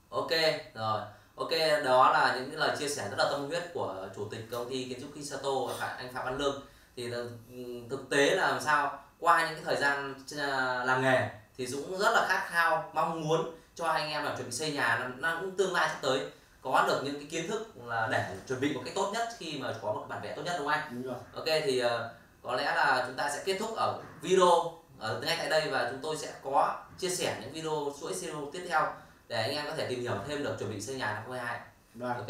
Ok 0.09 0.31
rồi. 0.75 1.01
Ok 1.37 1.51
đó 1.85 2.13
là 2.13 2.37
những 2.37 2.51
cái 2.51 2.59
lời 2.59 2.77
chia 2.79 2.89
sẻ 2.89 3.09
rất 3.11 3.17
là 3.19 3.31
tâm 3.31 3.47
huyết 3.49 3.63
của 3.75 4.09
chủ 4.17 4.29
tịch 4.31 4.47
công 4.51 4.71
ty 4.71 4.85
kiến 4.85 5.01
trúc 5.01 5.11
Kisato 5.15 5.51
và 5.79 5.87
anh 5.87 6.13
Phạm 6.13 6.25
Văn 6.25 6.39
Lương. 6.39 6.63
Thì 6.97 7.11
ừm, 7.11 7.89
thực 7.89 8.11
tế 8.11 8.35
là 8.35 8.49
làm 8.51 8.61
sao? 8.61 8.99
Qua 9.19 9.47
những 9.47 9.55
cái 9.55 9.65
thời 9.65 9.77
gian 9.77 10.15
à, 10.39 10.85
làm 10.85 11.03
nghề 11.03 11.31
thì 11.57 11.67
Dũng 11.67 11.99
rất 11.99 12.11
là 12.13 12.27
khát 12.29 12.47
khao 12.49 12.91
mong 12.95 13.29
muốn 13.29 13.55
cho 13.75 13.87
anh 13.87 14.11
em 14.11 14.25
là 14.25 14.35
chuẩn 14.37 14.47
bị 14.47 14.53
xây 14.53 14.73
nhà 14.73 15.11
năm 15.19 15.39
cũng 15.41 15.57
tương 15.57 15.73
lai 15.73 15.89
sắp 15.89 15.99
tới 16.03 16.31
có 16.65 16.85
được 16.89 17.01
những 17.05 17.15
cái 17.15 17.27
kiến 17.31 17.49
thức 17.49 17.73
là 17.85 18.09
để 18.13 18.37
chuẩn 18.49 18.61
bị 18.61 18.75
một 18.75 18.83
cách 18.85 18.95
tốt 18.95 19.11
nhất 19.15 19.29
khi 19.39 19.59
mà 19.59 19.75
có 19.83 19.93
một 19.93 20.07
bản 20.09 20.21
vẽ 20.23 20.33
tốt 20.37 20.43
nhất 20.43 20.55
đúng 20.59 20.69
không 20.69 20.81
anh? 20.81 20.95
đúng 20.95 21.03
rồi 21.03 21.21
Ok 21.35 21.45
thì 21.65 21.79
ờ, 21.79 22.15
có 22.43 22.57
lẽ 22.57 22.65
là 22.65 23.05
chúng 23.07 23.17
ta 23.17 23.31
sẽ 23.31 23.43
kết 23.45 23.57
thúc 23.59 23.77
ở 23.77 24.03
video 24.23 24.73
ở 24.99 25.21
ngay 25.21 25.37
tại 25.39 25.49
đây 25.49 25.71
và 25.71 25.89
chúng 25.91 26.01
tôi 26.03 26.17
sẽ 26.17 26.33
có 26.43 26.85
chia 26.99 27.09
sẻ 27.09 27.39
những 27.41 27.53
video 27.53 27.93
chuỗi 28.01 28.15
video 28.15 28.51
tiếp 28.53 28.67
theo 28.69 28.93
để 29.29 29.43
anh 29.43 29.51
em 29.51 29.65
có 29.67 29.75
thể 29.77 29.87
tìm 29.89 30.01
hiểu 30.01 30.15
thêm 30.29 30.45
được 30.45 30.57
chuẩn 30.59 30.71
bị 30.71 30.81
xây 30.81 30.97
nhà 30.97 31.07
năm 31.07 31.23
2022. 31.31 31.61
Vâng. 31.95 32.17
Ok. 32.17 32.27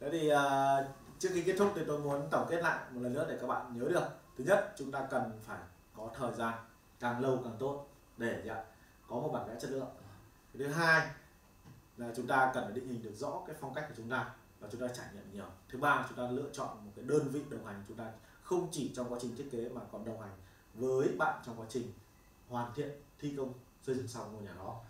Thế 0.00 0.08
thì 0.12 0.28
à, 0.28 0.76
trước 1.18 1.28
khi 1.34 1.42
kết 1.42 1.54
thúc 1.58 1.72
thì 1.76 1.82
tôi 1.86 1.98
muốn 1.98 2.28
tổng 2.30 2.46
kết 2.50 2.62
lại 2.62 2.78
một 2.90 3.00
lần 3.02 3.14
nữa 3.14 3.26
để 3.28 3.36
các 3.40 3.46
bạn 3.46 3.78
nhớ 3.78 3.88
được. 3.88 4.04
Thứ 4.38 4.44
nhất, 4.44 4.72
chúng 4.78 4.92
ta 4.92 5.00
cần 5.10 5.40
phải 5.46 5.58
có 5.96 6.08
thời 6.18 6.32
gian 6.32 6.54
càng 7.00 7.20
lâu 7.20 7.40
càng 7.44 7.56
tốt 7.58 7.86
để 8.16 8.42
có 9.08 9.16
một 9.16 9.30
bản 9.32 9.48
vẽ 9.48 9.54
chất 9.60 9.70
lượng. 9.70 9.88
Thứ 10.58 10.68
hai 10.68 11.06
là 11.98 12.12
chúng 12.16 12.26
ta 12.26 12.50
cần 12.54 12.64
phải 12.64 12.72
định 12.72 12.88
hình 12.88 13.02
được 13.02 13.14
rõ 13.14 13.42
cái 13.46 13.56
phong 13.60 13.74
cách 13.74 13.84
của 13.88 13.94
chúng 13.96 14.10
ta 14.10 14.30
và 14.60 14.68
chúng 14.72 14.80
ta 14.80 14.88
trải 14.88 15.06
nghiệm 15.14 15.32
nhiều. 15.32 15.46
Thứ 15.68 15.78
ba, 15.78 16.06
chúng 16.08 16.18
ta 16.18 16.30
lựa 16.30 16.50
chọn 16.52 16.68
một 16.84 16.92
cái 16.96 17.04
đơn 17.04 17.28
vị 17.28 17.42
đồng 17.50 17.66
hành 17.66 17.84
chúng 17.88 17.96
ta 17.96 18.04
không 18.42 18.68
chỉ 18.72 18.92
trong 18.96 19.12
quá 19.12 19.18
trình 19.22 19.36
thiết 19.36 19.48
kế 19.52 19.68
mà 19.68 19.80
còn 19.92 20.04
đồng 20.04 20.20
hành 20.20 20.36
với 20.74 21.08
bạn 21.18 21.42
trong 21.46 21.60
quá 21.60 21.66
trình 21.68 21.92
hoàn 22.48 22.74
thiện 22.74 22.90
thi 23.18 23.34
công 23.36 23.52
xây 23.82 23.94
dựng 23.94 24.08
xong 24.08 24.32
ngôi 24.32 24.42
nhà 24.42 24.54
đó. 24.58 24.80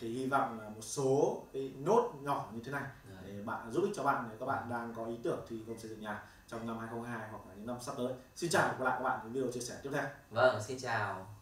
Thì 0.00 0.14
hy 0.14 0.26
vọng 0.26 0.60
là 0.60 0.68
một 0.68 0.80
số 0.80 1.42
cái 1.52 1.72
nốt 1.78 2.12
nhỏ 2.20 2.48
như 2.52 2.60
thế 2.64 2.72
này 2.72 2.84
để 3.26 3.42
bạn 3.42 3.72
giúp 3.72 3.80
ích 3.82 3.92
cho 3.96 4.02
bạn 4.02 4.24
nếu 4.28 4.38
các 4.38 4.46
bạn 4.46 4.68
đang 4.70 4.94
có 4.94 5.06
ý 5.06 5.18
tưởng 5.22 5.46
thi 5.48 5.64
công 5.66 5.78
xây 5.78 5.90
dựng 5.90 6.00
nhà 6.00 6.22
trong 6.48 6.66
năm 6.66 6.78
2022 6.78 7.28
hoặc 7.30 7.48
là 7.48 7.54
những 7.54 7.66
năm 7.66 7.76
sắp 7.80 7.94
tới. 7.98 8.12
Xin 8.36 8.50
chào 8.50 8.62
và 8.62 8.68
hẹn 8.68 8.78
gặp 8.78 8.84
lại 8.84 8.98
các 8.98 9.04
bạn 9.04 9.20
những 9.24 9.32
video 9.32 9.52
chia 9.52 9.60
sẻ 9.60 9.80
tiếp 9.82 9.90
theo. 9.92 10.04
Vâng, 10.30 10.62
xin 10.62 10.78
chào. 10.78 11.33